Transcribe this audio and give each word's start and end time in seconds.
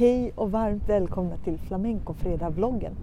Hej 0.00 0.32
och 0.34 0.50
varmt 0.50 0.88
välkomna 0.88 1.36
till 1.36 1.58
Flamencofredag-vloggen. 1.58 2.96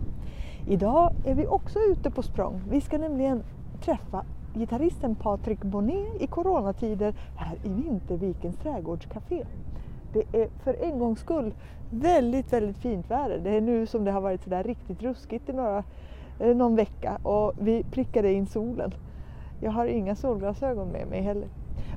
Idag 0.66 1.12
är 1.24 1.36
vi 1.36 1.48
också 1.48 1.80
ute 1.80 2.12
på 2.12 2.22
språng. 2.22 2.62
Vi 2.70 2.82
ska 2.82 2.98
nämligen 2.98 3.44
träffa 3.80 4.24
gitarristen 4.54 5.16
Patrik 5.16 5.62
Bonnet 5.64 6.22
i 6.22 6.28
coronatider 6.28 7.14
här 7.36 7.58
i 7.64 7.70
Vintervikens 7.70 8.56
trädgårdscafé. 8.58 9.46
Det 10.14 10.42
är 10.42 10.48
för 10.64 10.84
en 10.84 11.00
gångs 11.00 11.20
skull 11.20 11.54
väldigt, 11.90 12.54
väldigt 12.54 12.78
fint 12.78 13.12
väder. 13.12 13.40
Det 13.40 13.50
är 13.50 13.62
nu 13.62 13.86
som 13.86 14.06
det 14.06 14.12
har 14.12 14.22
varit 14.22 14.44
sådär 14.44 14.64
riktigt 14.64 15.02
ruskigt 15.04 15.50
i 15.50 15.54
några, 15.54 15.84
eh, 16.40 16.56
någon 16.56 16.76
vecka 16.76 17.18
och 17.24 17.54
vi 17.58 17.84
prickade 17.84 18.34
in 18.34 18.48
solen. 18.48 18.94
Jag 19.62 19.72
har 19.72 19.86
inga 19.86 20.16
solglasögon 20.16 20.88
med 20.88 21.08
mig 21.08 21.22
heller. 21.22 21.48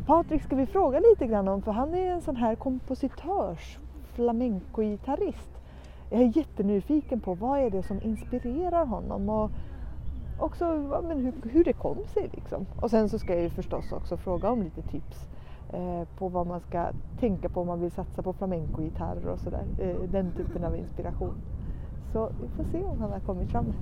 Patrik 0.06 0.42
ska 0.42 0.56
vi 0.56 0.66
fråga 0.66 1.00
lite 1.00 1.26
grann 1.26 1.48
om 1.48 1.62
för 1.62 1.72
han 1.72 1.94
är 1.94 2.10
en 2.10 2.22
sån 2.22 2.36
här 2.36 2.54
kompositörs 2.54 3.78
flamenco-gitarrist. 4.18 5.50
Jag 6.10 6.20
är 6.20 6.36
jättenyfiken 6.36 7.20
på 7.20 7.34
vad 7.34 7.60
är 7.60 7.70
det 7.70 7.82
som 7.82 8.02
inspirerar 8.02 8.86
honom 8.86 9.28
och 9.28 9.50
också 10.38 10.64
ja, 10.64 11.02
men 11.08 11.18
hur, 11.18 11.50
hur 11.50 11.64
det 11.64 11.72
kom 11.72 11.96
sig. 12.14 12.30
Liksom. 12.32 12.66
Och 12.80 12.90
sen 12.90 13.08
så 13.08 13.18
ska 13.18 13.34
jag 13.34 13.42
ju 13.42 13.50
förstås 13.50 13.92
också 13.92 14.16
fråga 14.16 14.50
om 14.50 14.62
lite 14.62 14.82
tips 14.82 15.28
eh, 15.72 16.08
på 16.18 16.28
vad 16.28 16.46
man 16.46 16.60
ska 16.60 16.86
tänka 17.20 17.48
på 17.48 17.60
om 17.60 17.66
man 17.66 17.80
vill 17.80 17.90
satsa 17.90 18.22
på 18.22 18.32
flamencogitarrer 18.32 19.28
och 19.28 19.40
sådär. 19.40 19.64
Eh, 19.78 20.10
den 20.10 20.32
typen 20.32 20.64
av 20.64 20.76
inspiration. 20.76 21.34
Så 22.12 22.30
vi 22.42 22.48
får 22.48 22.70
se 22.72 22.84
om 22.84 23.00
han 23.00 23.10
har 23.10 23.20
kommit 23.20 23.50
fram. 23.50 23.72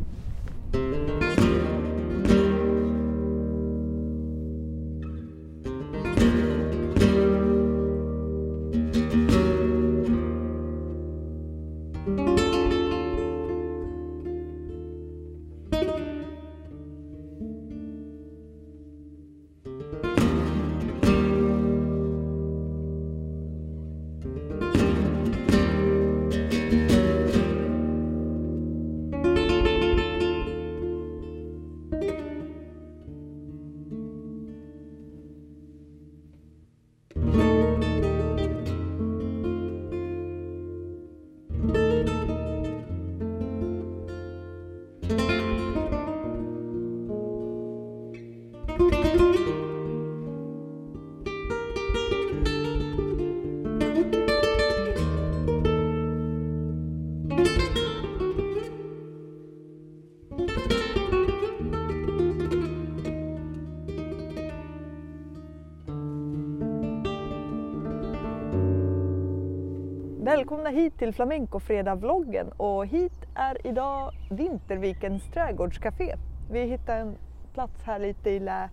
Välkomna 70.26 70.70
hit 70.70 70.98
till 70.98 71.14
Flamencofredag-vloggen 71.14 72.52
och 72.56 72.86
hit 72.86 73.26
är 73.34 73.66
idag 73.66 74.12
Vintervikens 74.30 75.22
trädgårdscafé. 75.32 76.16
Vi 76.50 76.64
hittade 76.64 76.98
en 76.98 77.16
plats 77.54 77.82
här 77.82 77.98
lite 77.98 78.30
i 78.30 78.40
lä 78.40 78.70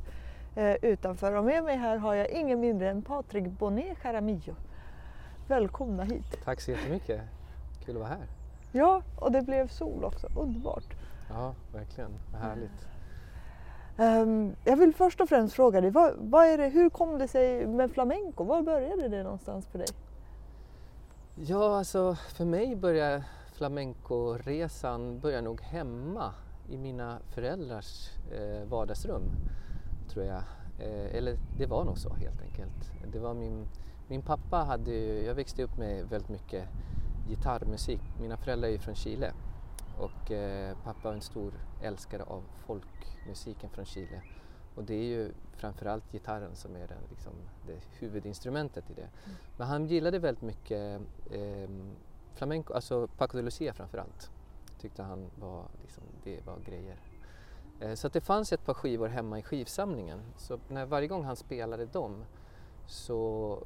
eh, 0.55 0.75
utanför 0.81 1.35
och 1.35 1.43
med 1.43 1.63
mig 1.63 1.77
här 1.77 1.97
har 1.97 2.13
jag 2.13 2.29
ingen 2.29 2.59
mindre 2.59 2.89
än 2.89 3.01
Patrik 3.01 3.45
Bonnet 3.45 3.97
Jaramillo. 4.03 4.55
Välkomna 5.47 6.03
hit! 6.03 6.39
Tack 6.43 6.61
så 6.61 6.71
jättemycket! 6.71 7.21
Kul 7.85 7.95
att 7.95 8.01
vara 8.01 8.09
här! 8.09 8.27
Ja, 8.71 9.01
och 9.19 9.31
det 9.31 9.41
blev 9.41 9.67
sol 9.67 10.03
också, 10.03 10.27
underbart! 10.37 10.93
Ja, 11.29 11.55
verkligen, 11.73 12.11
vad 12.31 12.41
härligt! 12.41 12.87
Um, 13.97 14.55
jag 14.63 14.77
vill 14.77 14.93
först 14.93 15.21
och 15.21 15.29
främst 15.29 15.55
fråga 15.55 15.81
dig, 15.81 15.91
vad, 15.91 16.13
vad 16.17 16.59
det, 16.59 16.67
hur 16.67 16.89
kom 16.89 17.19
det 17.19 17.27
sig 17.27 17.67
med 17.67 17.91
flamenco? 17.91 18.43
Var 18.43 18.61
började 18.61 19.07
det 19.07 19.23
någonstans 19.23 19.67
för 19.67 19.79
dig? 19.79 19.87
Ja, 21.35 21.77
alltså 21.77 22.15
för 22.15 22.45
mig 22.45 22.75
börjar 22.75 23.23
flamencoresan 23.51 25.19
börjar 25.19 25.41
nog 25.41 25.61
hemma 25.61 26.33
i 26.69 26.77
mina 26.77 27.19
föräldrars 27.29 28.09
eh, 28.31 28.67
vardagsrum, 28.69 29.23
tror 30.09 30.25
jag. 30.25 30.43
Eh, 30.79 31.15
eller 31.15 31.37
det 31.57 31.65
var 31.65 31.83
nog 31.83 31.97
så 31.97 32.13
helt 32.13 32.41
enkelt. 32.41 32.91
Det 33.11 33.19
var 33.19 33.33
min, 33.33 33.67
min 34.07 34.21
pappa 34.21 34.57
hade 34.57 34.91
ju, 34.91 35.25
jag 35.25 35.35
växte 35.35 35.63
upp 35.63 35.77
med 35.77 36.05
väldigt 36.09 36.29
mycket 36.29 36.67
gitarrmusik. 37.29 38.01
Mina 38.21 38.37
föräldrar 38.37 38.67
är 38.67 38.71
ju 38.71 38.79
från 38.79 38.95
Chile 38.95 39.31
och 39.97 40.31
eh, 40.31 40.77
pappa 40.83 40.99
var 41.03 41.13
en 41.13 41.21
stor 41.21 41.53
älskare 41.81 42.23
av 42.23 42.43
folkmusiken 42.65 43.69
från 43.69 43.85
Chile. 43.85 44.21
Och 44.75 44.83
det 44.83 44.93
är 44.93 45.03
ju 45.03 45.31
framförallt 45.55 46.11
gitarren 46.11 46.55
som 46.55 46.75
är 46.75 46.87
den, 46.87 47.01
liksom, 47.09 47.33
det 47.67 47.79
huvudinstrumentet 47.99 48.89
i 48.89 48.93
det. 48.93 49.01
Mm. 49.01 49.37
Men 49.57 49.67
han 49.67 49.85
gillade 49.85 50.19
väldigt 50.19 50.43
mycket 50.43 51.01
eh, 51.31 51.69
flamenco, 52.33 52.73
alltså 52.73 53.07
Paco 53.07 53.37
de 53.37 53.43
Lucia 53.43 53.73
framförallt. 53.73 54.31
Tyckte 54.79 55.03
han 55.03 55.29
var, 55.39 55.65
liksom, 55.81 56.03
det 56.23 56.45
var 56.45 56.57
grejer. 56.65 56.97
Eh, 57.79 57.93
så 57.93 58.07
att 58.07 58.13
det 58.13 58.21
fanns 58.21 58.53
ett 58.53 58.65
par 58.65 58.73
skivor 58.73 59.07
hemma 59.07 59.39
i 59.39 59.43
skivsamlingen. 59.43 60.19
Så 60.37 60.59
när 60.69 60.85
varje 60.85 61.07
gång 61.07 61.23
han 61.23 61.35
spelade 61.35 61.85
dem 61.85 62.25
så 62.87 63.59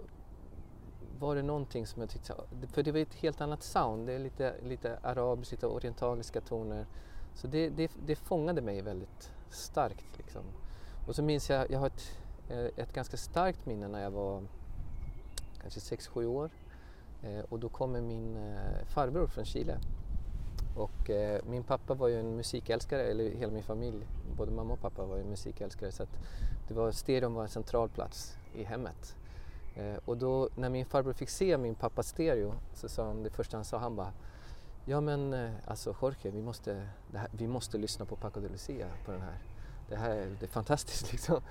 var 1.19 1.35
det 1.35 1.41
någonting 1.41 1.87
som 1.87 2.01
jag 2.01 2.09
tyckte, 2.09 2.33
för 2.67 2.83
det 2.83 2.91
var 2.91 2.99
ett 2.99 3.13
helt 3.13 3.41
annat 3.41 3.63
sound. 3.63 4.07
Det 4.07 4.13
är 4.13 4.19
lite, 4.19 4.55
lite 4.63 4.99
arabiskt, 5.03 5.51
lite 5.51 5.67
orientaliska 5.67 6.41
toner. 6.41 6.85
Så 7.35 7.47
det, 7.47 7.69
det, 7.69 7.91
det 8.05 8.15
fångade 8.15 8.61
mig 8.61 8.81
väldigt 8.81 9.31
starkt. 9.49 10.17
Liksom. 10.17 10.41
Och 11.07 11.15
så 11.15 11.23
minns 11.23 11.49
jag, 11.49 11.71
jag 11.71 11.79
har 11.79 11.87
ett, 11.87 12.17
eh, 12.49 12.83
ett 12.83 12.93
ganska 12.93 13.17
starkt 13.17 13.65
minne 13.65 13.87
när 13.87 14.03
jag 14.03 14.11
var 14.11 14.43
kanske 15.61 15.79
6-7 15.79 16.25
år. 16.25 16.49
Eh, 17.23 17.39
och 17.49 17.59
då 17.59 17.69
kommer 17.69 18.01
min 18.01 18.37
eh, 18.37 18.85
farbror 18.85 19.27
från 19.27 19.45
Chile. 19.45 19.77
Och 20.75 21.09
min 21.43 21.63
pappa 21.63 21.93
var 21.93 22.07
ju 22.07 22.19
en 22.19 22.35
musikälskare, 22.35 23.03
eller 23.03 23.29
hela 23.29 23.51
min 23.51 23.63
familj, 23.63 24.07
både 24.37 24.51
mamma 24.51 24.73
och 24.73 24.81
pappa 24.81 25.05
var 25.05 25.17
ju 25.17 25.23
musikälskare 25.23 25.91
så 25.91 26.03
att 26.03 26.09
det 26.67 26.73
var, 26.73 26.91
stereon 26.91 27.33
var 27.33 27.43
en 27.43 27.49
central 27.49 27.89
plats 27.89 28.37
i 28.55 28.63
hemmet. 28.63 29.15
Och 30.05 30.17
då 30.17 30.49
när 30.55 30.69
min 30.69 30.85
farbror 30.85 31.13
fick 31.13 31.29
se 31.29 31.57
min 31.57 31.75
pappas 31.75 32.07
stereo 32.07 32.53
så 32.73 32.89
sa 32.89 33.07
han, 33.07 33.23
det 33.23 33.29
första 33.29 33.57
han 33.57 33.65
sa, 33.65 33.77
han 33.77 33.95
bara 33.95 34.13
Ja 34.85 35.01
men 35.01 35.51
alltså 35.65 35.95
Jorge, 36.01 36.31
vi 36.31 36.41
måste, 36.41 36.87
här, 37.13 37.27
vi 37.31 37.47
måste 37.47 37.77
lyssna 37.77 38.05
på 38.05 38.15
Paco 38.15 38.39
de 38.39 38.47
Lucia 38.47 38.87
på 39.05 39.11
den 39.11 39.21
här 39.21 39.37
det 39.89 39.95
här 39.95 40.09
är, 40.09 40.27
det 40.39 40.45
är 40.45 40.49
fantastiskt 40.49 41.11
liksom. 41.11 41.41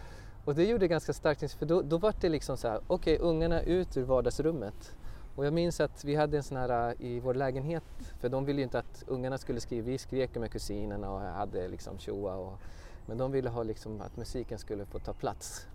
Och 0.45 0.55
det 0.55 0.65
gjorde 0.65 0.89
ganska 0.89 1.13
starkt, 1.13 1.53
för 1.53 1.67
då, 1.67 1.83
då 1.83 1.99
var 1.99 2.15
det 2.21 2.29
liksom 2.29 2.57
så 2.57 2.69
här, 2.69 2.81
okej 2.87 3.15
okay, 3.17 3.29
ungarna 3.29 3.63
ut 3.63 3.97
ur 3.97 4.03
vardagsrummet. 4.03 4.97
Och 5.37 5.47
jag 5.47 5.53
minns 5.53 5.81
att 5.81 6.05
vi 6.05 6.15
hade 6.15 6.37
en 6.37 6.43
sån 6.43 6.57
här 6.57 6.89
äh, 6.89 7.07
i 7.07 7.21
vår 7.21 7.35
lägenhet, 7.35 7.85
för 8.21 8.29
de 8.29 8.45
ville 8.45 8.59
ju 8.59 8.65
inte 8.65 8.79
att 8.79 9.05
ungarna 9.07 9.39
skulle 9.39 9.61
skriva, 9.61 9.87
vi 9.87 9.99
skrek 9.99 10.35
med 10.35 10.53
kusinerna 10.53 11.11
och 11.11 11.21
hade 11.21 11.69
liksom 11.69 11.99
tjoa 11.99 12.35
och, 12.35 12.59
men 13.07 13.19
de 13.19 13.33
ville 13.33 13.51
ha 13.51 13.63
liksom 13.63 14.01
att 14.01 14.17
musiken 14.17 14.59
skulle 14.59 14.85
få 14.85 14.99
ta 14.99 15.13
plats. 15.13 15.67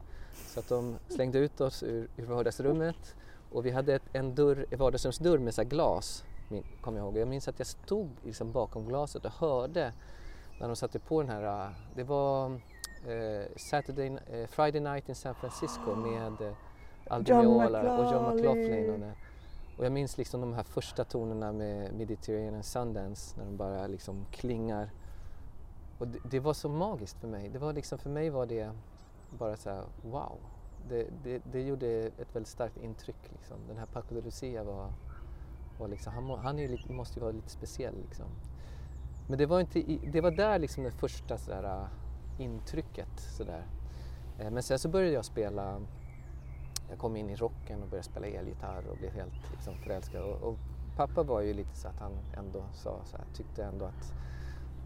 Så 0.47 0.59
att 0.59 0.69
de 0.69 0.95
slängde 1.09 1.39
ut 1.39 1.61
oss 1.61 1.83
ur, 1.83 2.07
ur 2.17 2.25
vardagsrummet 2.25 3.16
och 3.52 3.66
vi 3.66 3.72
hade 3.72 3.96
ett, 3.96 4.03
en 4.14 4.35
dörr, 4.35 4.66
en 4.69 4.79
vardagsrumsdörr 4.79 5.37
med 5.37 5.53
så 5.53 5.64
glas, 5.64 6.23
kommer 6.81 6.97
jag 6.97 7.05
ihåg. 7.05 7.17
Jag 7.17 7.28
minns 7.28 7.47
att 7.47 7.59
jag 7.59 7.67
stod 7.67 8.09
liksom 8.23 8.52
bakom 8.52 8.87
glaset 8.87 9.25
och 9.25 9.31
hörde 9.31 9.93
när 10.61 10.67
de 10.67 10.75
satte 10.75 10.99
på 10.99 11.22
den 11.22 11.29
här, 11.31 11.66
äh, 11.66 11.72
det 11.96 12.03
var 12.03 12.52
eh, 13.08 13.46
Saturday, 13.55 14.17
eh, 14.31 14.47
Friday 14.47 14.81
Night 14.81 15.09
in 15.09 15.16
San 15.16 15.35
Francisco 15.35 15.96
med 15.96 16.41
eh, 16.41 16.53
Aldo 17.08 17.35
Meola 17.35 17.97
och 17.97 18.13
John 18.13 18.35
McLaughlin. 18.35 19.03
Och, 19.03 19.09
och 19.78 19.85
jag 19.85 19.91
minns 19.91 20.17
liksom 20.17 20.41
de 20.41 20.53
här 20.53 20.63
första 20.63 21.03
tonerna 21.03 21.52
med 21.52 21.93
Mediterranean 21.93 22.63
Sundance 22.63 23.37
när 23.37 23.46
de 23.46 23.58
bara 23.58 23.87
liksom 23.87 24.25
klingar. 24.31 24.90
Och 25.97 26.08
det, 26.08 26.19
det, 26.23 26.40
var 26.40 26.53
så 26.53 26.69
magiskt 26.69 27.19
för 27.19 27.28
mig. 27.28 27.49
Det 27.49 27.59
var 27.59 27.73
liksom, 27.73 27.97
för 27.97 28.09
mig 28.09 28.29
var 28.29 28.46
det 28.46 28.72
bara 29.29 29.57
så 29.57 29.69
här, 29.69 29.84
wow. 30.02 30.37
Det, 30.90 31.07
det, 31.23 31.41
det 31.52 31.61
gjorde 31.61 31.87
ett 31.87 32.35
väldigt 32.35 32.52
starkt 32.52 32.78
intryck. 32.78 33.31
Liksom. 33.31 33.57
Den 33.67 33.78
här 33.78 33.85
Paco 33.85 34.16
de 34.16 34.22
Lucia 34.22 34.64
var, 34.64 34.93
var 35.79 35.87
liksom, 35.87 36.14
han, 36.14 36.40
han 36.40 36.57
lite, 36.57 36.93
måste 36.93 37.19
ju 37.19 37.22
vara 37.22 37.31
lite 37.31 37.49
speciell. 37.49 37.96
Liksom. 38.07 38.25
Men 39.28 39.38
det 39.38 39.46
var, 39.46 39.59
inte, 39.59 39.84
det 40.12 40.22
var 40.22 40.32
där 40.32 40.59
liksom 40.59 40.84
det 40.84 40.91
första 40.91 41.38
sådär, 41.38 41.64
äh, 41.64 42.44
intrycket. 42.44 43.20
Sådär. 43.20 43.66
Eh, 44.40 44.52
men 44.52 44.64
sen 44.64 44.79
så 44.79 44.90
började 44.90 45.14
jag 45.14 45.26
spela, 45.26 45.82
jag 46.90 46.97
kom 46.97 47.16
in 47.16 47.29
i 47.29 47.35
rocken 47.35 47.84
och 47.84 47.90
började 47.90 48.08
spela 48.08 48.28
elgitarr 48.28 48.84
och 48.91 48.97
blev 48.97 49.12
helt 49.12 49.52
liksom, 49.52 49.73
förälskad. 49.76 50.23
Och, 50.23 50.50
och 50.50 50.58
pappa 50.96 51.23
var 51.23 51.41
ju 51.41 51.53
lite 51.53 51.76
så 51.76 51.88
att 51.88 52.00
han 52.00 52.12
ändå 52.38 52.64
sa 52.73 53.00
så 53.06 53.18
här, 53.18 53.26
tyckte 53.34 53.64
ändå 53.64 53.85
att 53.85 54.14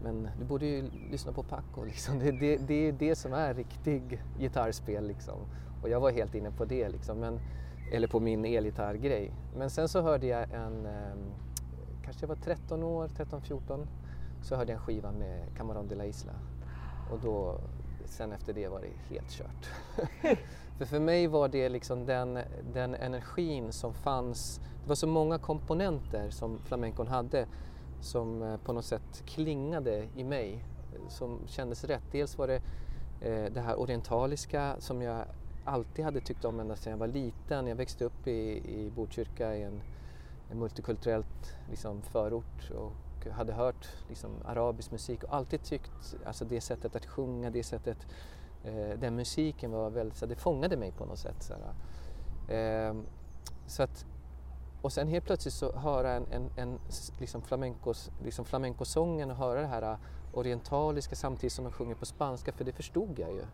men 0.02 0.28
du 0.38 0.44
borde 0.44 0.66
ju 0.66 0.90
lyssna 1.10 1.32
på 1.32 1.42
Paco 1.42 1.84
liksom. 1.84 2.18
Det, 2.18 2.30
det, 2.30 2.56
det 2.56 2.88
är 2.88 2.92
det 2.92 3.16
som 3.16 3.32
är 3.32 3.54
riktig 3.54 4.22
gitarrspel 4.38 5.06
liksom. 5.06 5.38
Och 5.82 5.88
jag 5.88 6.00
var 6.00 6.10
helt 6.10 6.34
inne 6.34 6.50
på 6.50 6.64
det 6.64 6.88
liksom. 6.88 7.18
Men, 7.18 7.40
eller 7.92 8.08
på 8.08 8.20
min 8.20 8.44
elgitarrgrej. 8.44 9.32
Men 9.56 9.70
sen 9.70 9.88
så 9.88 10.02
hörde 10.02 10.26
jag 10.26 10.42
en, 10.52 10.86
eh, 10.86 11.16
kanske 12.04 12.22
jag 12.22 12.28
var 12.28 12.36
13 12.36 12.82
år, 12.82 13.08
13-14, 13.08 13.86
så 14.46 14.56
hörde 14.56 14.72
jag 14.72 14.80
en 14.80 14.86
skiva 14.86 15.12
med 15.12 15.48
Camarón 15.56 15.88
de 15.88 15.94
la 15.94 16.04
Isla. 16.04 16.32
Och 17.10 17.18
då, 17.20 17.60
sen 18.04 18.32
efter 18.32 18.52
det 18.52 18.68
var 18.68 18.80
det 18.80 19.14
helt 19.14 19.30
kört. 19.30 19.66
för 20.78 20.84
för 20.84 21.00
mig 21.00 21.26
var 21.26 21.48
det 21.48 21.68
liksom 21.68 22.06
den, 22.06 22.38
den 22.72 22.94
energin 22.94 23.72
som 23.72 23.94
fanns, 23.94 24.60
det 24.82 24.88
var 24.88 24.94
så 24.94 25.06
många 25.06 25.38
komponenter 25.38 26.30
som 26.30 26.58
flamencon 26.58 27.06
hade 27.06 27.46
som 28.00 28.42
eh, 28.42 28.56
på 28.56 28.72
något 28.72 28.84
sätt 28.84 29.22
klingade 29.26 30.08
i 30.16 30.24
mig, 30.24 30.64
eh, 30.94 31.08
som 31.08 31.40
kändes 31.46 31.84
rätt. 31.84 32.04
Dels 32.12 32.38
var 32.38 32.46
det 32.46 32.62
eh, 33.20 33.52
det 33.52 33.60
här 33.60 33.80
orientaliska 33.80 34.76
som 34.78 35.02
jag 35.02 35.24
alltid 35.64 36.04
hade 36.04 36.20
tyckt 36.20 36.44
om 36.44 36.60
ända 36.60 36.76
sedan 36.76 36.90
jag 36.90 36.98
var 36.98 37.06
liten. 37.06 37.66
Jag 37.66 37.76
växte 37.76 38.04
upp 38.04 38.26
i, 38.26 38.62
i 38.80 38.92
Botkyrka 38.96 39.56
i 39.56 39.62
en, 39.62 39.80
en 40.50 40.58
multikulturellt 40.58 41.56
liksom, 41.70 42.02
förort 42.02 42.70
och 42.70 42.92
hade 43.30 43.52
hört 43.52 43.88
liksom, 44.08 44.30
arabisk 44.44 44.90
musik 44.90 45.22
och 45.22 45.34
alltid 45.34 45.62
tyckt, 45.62 46.16
alltså 46.24 46.44
det 46.44 46.60
sättet 46.60 46.96
att 46.96 47.06
sjunga, 47.06 47.50
det 47.50 47.62
sättet, 47.62 48.06
eh, 48.64 48.98
den 48.98 49.16
musiken 49.16 49.70
var 49.70 49.90
väldigt, 49.90 50.18
så 50.18 50.26
det 50.26 50.36
fångade 50.36 50.76
mig 50.76 50.92
på 50.92 51.04
något 51.04 51.18
sätt. 51.18 51.42
Så, 51.42 51.54
eh, 52.52 52.94
så 53.66 53.82
att, 53.82 54.06
och 54.82 54.92
sen 54.92 55.08
helt 55.08 55.24
plötsligt 55.24 55.54
så 55.54 55.72
höra 55.72 56.12
en, 56.12 56.26
en, 56.32 56.50
en 56.56 56.78
liksom 57.18 57.42
flamencos, 57.42 58.10
liksom 58.24 58.44
flamencosången 58.44 59.30
och 59.30 59.36
höra 59.36 59.60
det 59.60 59.66
här 59.66 59.82
eh, 59.82 59.98
orientaliska 60.32 61.16
samtidigt 61.16 61.52
som 61.52 61.64
de 61.64 61.72
sjunger 61.72 61.94
på 61.94 62.06
spanska, 62.06 62.52
för 62.52 62.64
det 62.64 62.72
förstod 62.72 63.18
jag 63.18 63.32
ju. 63.32 63.44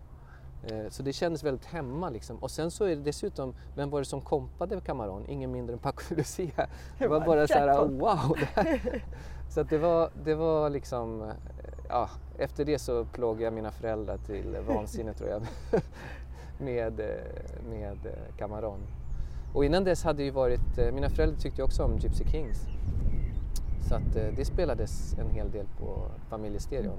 Eh, 0.64 0.88
så 0.88 1.02
det 1.02 1.12
kändes 1.12 1.44
väldigt 1.44 1.64
hemma 1.64 2.10
liksom. 2.10 2.36
Och 2.36 2.50
sen 2.50 2.70
så 2.70 2.84
är 2.84 2.96
det 2.96 3.02
dessutom, 3.02 3.54
vem 3.74 3.90
var 3.90 3.98
det 3.98 4.04
som 4.04 4.20
kompade 4.20 4.80
Camarón? 4.80 5.24
Ingen 5.28 5.52
mindre 5.52 5.72
än 5.72 5.78
Paco 5.78 6.14
Lucia. 6.14 6.66
Det 6.98 7.08
var 7.08 7.20
bara 7.20 7.46
så 7.46 7.54
här, 7.54 7.86
wow! 7.86 8.36
så 9.48 9.60
att 9.60 9.70
det 9.70 9.78
var, 9.78 10.10
det 10.24 10.34
var 10.34 10.70
liksom, 10.70 11.22
eh, 11.22 11.28
ja, 11.88 12.10
efter 12.38 12.64
det 12.64 12.78
så 12.78 13.04
plågade 13.04 13.44
jag 13.44 13.52
mina 13.52 13.70
föräldrar 13.70 14.18
till 14.18 14.56
vansinne 14.68 15.12
tror 15.12 15.30
jag 15.30 15.42
med, 16.58 17.00
eh, 17.00 17.68
med 17.70 17.98
Camarón. 18.38 18.80
Och 19.54 19.64
innan 19.64 19.84
dess 19.84 20.04
hade 20.04 20.22
ju 20.22 20.30
varit, 20.30 20.76
mina 20.92 21.10
föräldrar 21.10 21.38
tyckte 21.38 21.62
också 21.62 21.84
om 21.84 21.98
Gypsy 21.98 22.24
Kings. 22.24 22.66
Så 23.88 23.94
att 23.94 24.36
det 24.36 24.44
spelades 24.44 25.14
en 25.18 25.30
hel 25.30 25.50
del 25.50 25.66
på 25.78 26.10
familjestereon. 26.28 26.98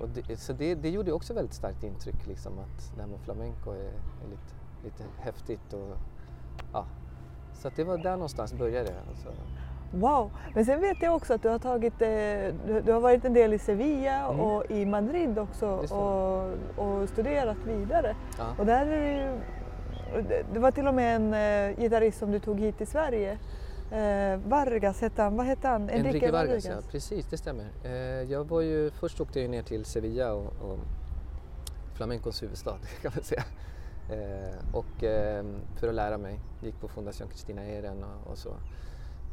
Och 0.00 0.08
det, 0.08 0.36
så 0.36 0.52
det, 0.52 0.74
det 0.74 0.90
gjorde 0.90 1.12
också 1.12 1.34
väldigt 1.34 1.54
starkt 1.54 1.82
intryck 1.82 2.26
liksom 2.26 2.52
att 2.58 2.92
det 2.96 3.02
här 3.02 3.08
med 3.08 3.20
flamenco 3.20 3.70
är, 3.70 3.76
är 3.76 4.28
lite, 4.30 4.54
lite 4.84 5.04
häftigt 5.18 5.72
och 5.72 5.96
ja. 6.72 6.86
Så 7.54 7.70
det 7.76 7.84
var 7.84 7.98
där 7.98 8.12
någonstans 8.12 8.54
började 8.54 8.88
det. 8.88 9.00
Alltså. 9.08 9.28
Wow! 9.92 10.30
Men 10.54 10.64
sen 10.64 10.80
vet 10.80 11.02
jag 11.02 11.16
också 11.16 11.34
att 11.34 11.42
du 11.42 11.48
har 11.48 11.58
tagit, 11.58 12.02
eh, 12.02 12.78
du, 12.84 12.92
har 12.92 13.00
varit 13.00 13.24
en 13.24 13.32
del 13.32 13.52
i 13.52 13.58
Sevilla 13.58 14.28
mm. 14.28 14.40
och 14.40 14.70
i 14.70 14.86
Madrid 14.86 15.38
också 15.38 15.66
och, 15.66 16.50
och, 16.76 17.08
studerat 17.08 17.56
vidare. 17.66 18.16
Ja. 18.38 18.44
Och 18.58 18.66
där 18.66 18.86
är 18.86 19.00
det 19.00 19.12
ju, 19.12 19.40
det 20.52 20.58
var 20.58 20.70
till 20.70 20.88
och 20.88 20.94
med 20.94 21.16
en 21.16 21.34
uh, 21.34 21.76
gitarrist 21.80 22.18
som 22.18 22.32
du 22.32 22.38
tog 22.38 22.60
hit 22.60 22.78
till 22.78 22.86
Sverige 22.86 23.38
Eh, 23.92 24.38
Vargas 24.38 25.00
hette 25.00 25.22
han, 25.22 25.36
vad 25.36 25.46
hette 25.46 25.68
han? 25.68 25.82
Enrique, 25.82 26.08
Enrique 26.08 26.30
Vargas, 26.32 26.64
Vargas, 26.64 26.84
ja 26.84 26.90
precis 26.90 27.26
det 27.26 27.36
stämmer. 27.36 27.66
Eh, 27.84 27.92
jag 28.32 28.44
var 28.44 28.60
ju, 28.60 28.90
först 28.90 29.20
åkte 29.20 29.40
jag 29.40 29.50
ner 29.50 29.62
till 29.62 29.84
Sevilla 29.84 30.32
och, 30.32 30.52
och 30.60 30.78
flamencos 31.94 32.42
huvudstad 32.42 32.78
kan 33.02 33.12
man 33.14 33.24
säga. 33.24 33.44
Eh, 34.10 34.74
och 34.74 35.04
eh, 35.04 35.44
för 35.76 35.88
att 35.88 35.94
lära 35.94 36.18
mig, 36.18 36.40
gick 36.62 36.80
på 36.80 36.88
Fundación 36.88 37.28
Cristina 37.28 37.66
Eren 37.66 38.04
och, 38.04 38.30
och 38.30 38.38
så. 38.38 38.54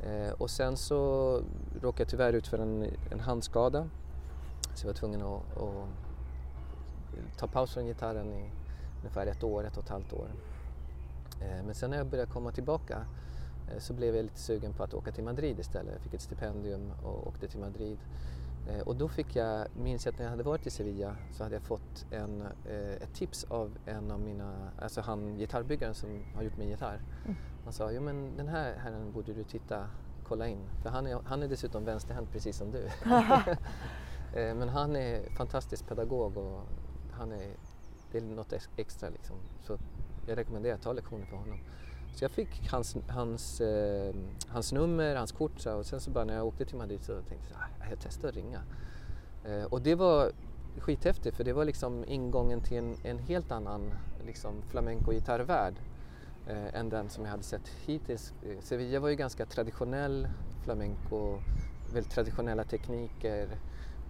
Eh, 0.03 0.31
och 0.37 0.49
sen 0.49 0.77
så 0.77 1.41
råkade 1.81 2.01
jag 2.01 2.09
tyvärr 2.09 2.33
ut 2.33 2.47
för 2.47 2.59
en, 2.59 2.87
en 3.11 3.19
handskada 3.19 3.89
så 4.75 4.87
jag 4.87 4.93
var 4.93 4.97
tvungen 4.97 5.21
att, 5.21 5.57
att 5.57 7.37
ta 7.37 7.47
paus 7.47 7.73
från 7.73 7.85
gitarren 7.85 8.33
i 8.33 8.51
ungefär 8.99 9.27
ett 9.27 9.43
år, 9.43 9.67
ett 9.67 9.77
och 9.77 9.83
ett 9.83 9.89
halvt 9.89 10.13
år. 10.13 10.27
Eh, 11.41 11.65
men 11.65 11.75
sen 11.75 11.89
när 11.89 11.97
jag 11.97 12.07
började 12.07 12.31
komma 12.31 12.51
tillbaka 12.51 13.05
så 13.77 13.93
blev 13.93 14.15
jag 14.15 14.23
lite 14.23 14.39
sugen 14.39 14.73
på 14.73 14.83
att 14.83 14.93
åka 14.93 15.11
till 15.11 15.23
Madrid 15.23 15.59
istället. 15.59 15.93
Jag 15.93 16.01
fick 16.01 16.13
ett 16.13 16.21
stipendium 16.21 16.91
och 17.03 17.27
åkte 17.27 17.47
till 17.47 17.59
Madrid. 17.59 17.97
Eh, 18.69 18.81
och 18.81 18.95
då 18.95 19.07
fick 19.07 19.35
jag, 19.35 19.67
minns 19.73 20.05
jag 20.05 20.13
att 20.13 20.19
när 20.19 20.25
jag 20.25 20.31
hade 20.31 20.43
varit 20.43 20.67
i 20.67 20.69
Sevilla 20.69 21.15
så 21.31 21.43
hade 21.43 21.55
jag 21.55 21.63
fått 21.63 22.05
en, 22.11 22.41
eh, 22.41 22.93
ett 22.93 23.13
tips 23.13 23.43
av 23.43 23.77
en 23.85 24.11
av 24.11 24.19
mina, 24.19 24.71
alltså 24.81 25.01
han 25.01 25.37
gitarrbyggaren 25.37 25.93
som 25.93 26.09
har 26.35 26.43
gjort 26.43 26.57
min 26.57 26.69
gitarr. 26.69 27.01
Mm. 27.25 27.37
Han 27.63 27.73
sa, 27.73 27.91
jo 27.91 28.01
men 28.01 28.37
den 28.37 28.47
här 28.47 28.75
herren 28.77 29.11
borde 29.11 29.33
du 29.33 29.43
titta, 29.43 29.87
kolla 30.23 30.47
in. 30.47 30.59
För 30.83 30.89
han 30.89 31.07
är, 31.07 31.19
han 31.25 31.43
är 31.43 31.47
dessutom 31.47 31.85
vänsterhänt 31.85 32.31
precis 32.31 32.57
som 32.57 32.71
du. 32.71 32.89
men 34.33 34.69
han 34.69 34.95
är 34.95 35.29
fantastisk 35.29 35.87
pedagog 35.87 36.37
och 36.37 36.61
han 37.11 37.31
är, 37.31 37.55
det 38.11 38.17
är 38.17 38.21
något 38.21 38.53
extra 38.75 39.09
liksom. 39.09 39.35
Så 39.63 39.77
jag 40.27 40.37
rekommenderar 40.37 40.75
att 40.75 40.81
ta 40.81 40.93
lektioner 40.93 41.25
för 41.25 41.37
honom. 41.37 41.59
Så 42.15 42.23
jag 42.23 42.31
fick 42.31 42.69
hans, 42.71 42.97
hans, 43.07 43.61
eh, 43.61 44.15
hans 44.47 44.71
nummer, 44.71 45.15
hans 45.15 45.31
kort 45.31 45.59
så, 45.59 45.73
och 45.73 45.85
sen 45.85 45.99
så 45.99 46.11
bara 46.11 46.25
när 46.25 46.35
jag 46.35 46.47
åkte 46.47 46.65
till 46.65 46.77
Madrid 46.77 47.03
så 47.03 47.13
tänkte 47.13 47.47
jag 47.51 47.61
att 47.61 47.87
ah, 47.87 47.89
jag 47.89 47.99
testar 48.01 48.29
att 48.29 48.35
ringa. 48.35 48.61
Eh, 49.43 49.63
och 49.63 49.81
det 49.81 49.95
var 49.95 50.31
skithäftigt 50.77 51.37
för 51.37 51.43
det 51.43 51.53
var 51.53 51.65
liksom 51.65 52.05
ingången 52.07 52.61
till 52.61 52.77
en, 52.77 52.95
en 53.03 53.19
helt 53.19 53.51
annan 53.51 53.93
liksom, 54.25 54.61
flamenco-gitarrvärld 54.61 55.73
eh, 56.47 56.75
än 56.75 56.89
den 56.89 57.09
som 57.09 57.23
jag 57.23 57.31
hade 57.31 57.43
sett 57.43 57.67
hittills. 57.85 58.33
Eh, 58.43 58.59
Sevilla 58.61 58.99
var 58.99 59.09
ju 59.09 59.15
ganska 59.15 59.45
traditionell 59.45 60.27
flamenco, 60.63 61.39
väldigt 61.93 62.11
traditionella 62.11 62.63
tekniker 62.63 63.47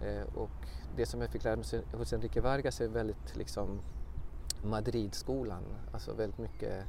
eh, 0.02 0.34
och 0.34 0.50
det 0.96 1.06
som 1.06 1.20
jag 1.20 1.30
fick 1.30 1.44
lära 1.44 1.56
mig 1.56 1.64
hos 1.92 2.12
Enrique 2.12 2.40
Vargas 2.40 2.80
är 2.80 2.88
väldigt 2.88 3.36
liksom 3.36 3.80
Madridskolan, 4.62 5.62
alltså 5.92 6.14
väldigt 6.14 6.38
mycket 6.38 6.84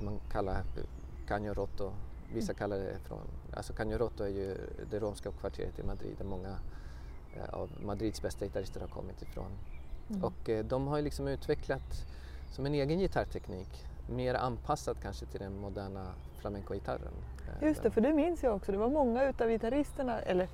man 0.00 0.20
kallar 0.32 0.62
Caño. 1.26 1.68
Vissa 2.32 2.52
mm. 2.52 2.58
kallar 2.58 2.76
det 2.76 2.98
från, 3.04 3.18
alltså 3.52 3.72
Caño 3.72 3.98
Roto 3.98 4.24
är 4.24 4.28
ju 4.28 4.56
det 4.90 4.98
romska 4.98 5.30
kvarteret 5.40 5.78
i 5.78 5.82
Madrid 5.82 6.14
där 6.18 6.24
många 6.24 6.56
eh, 7.36 7.54
av 7.54 7.70
Madrids 7.84 8.22
bästa 8.22 8.44
gitarrister 8.44 8.80
har 8.80 8.88
kommit 8.88 9.22
ifrån. 9.22 9.50
Mm. 10.10 10.24
Och 10.24 10.48
eh, 10.48 10.64
de 10.64 10.86
har 10.86 10.96
ju 10.96 11.02
liksom 11.02 11.28
utvecklat 11.28 12.06
som 12.50 12.66
en 12.66 12.74
egen 12.74 12.98
gitarrteknik, 12.98 13.86
mer 14.10 14.34
anpassad 14.34 14.96
kanske 15.02 15.26
till 15.26 15.40
den 15.40 15.60
moderna 15.60 16.06
flamenco-gitarren. 16.40 17.12
Eh, 17.60 17.68
Just 17.68 17.82
det, 17.82 17.90
för 17.90 18.00
det 18.00 18.12
minns 18.12 18.42
jag 18.42 18.56
också. 18.56 18.72
Det 18.72 18.78
var 18.78 18.90
många 18.90 19.28
utav 19.28 19.48
gitarristerna, 19.48 20.20
eller 20.20 20.48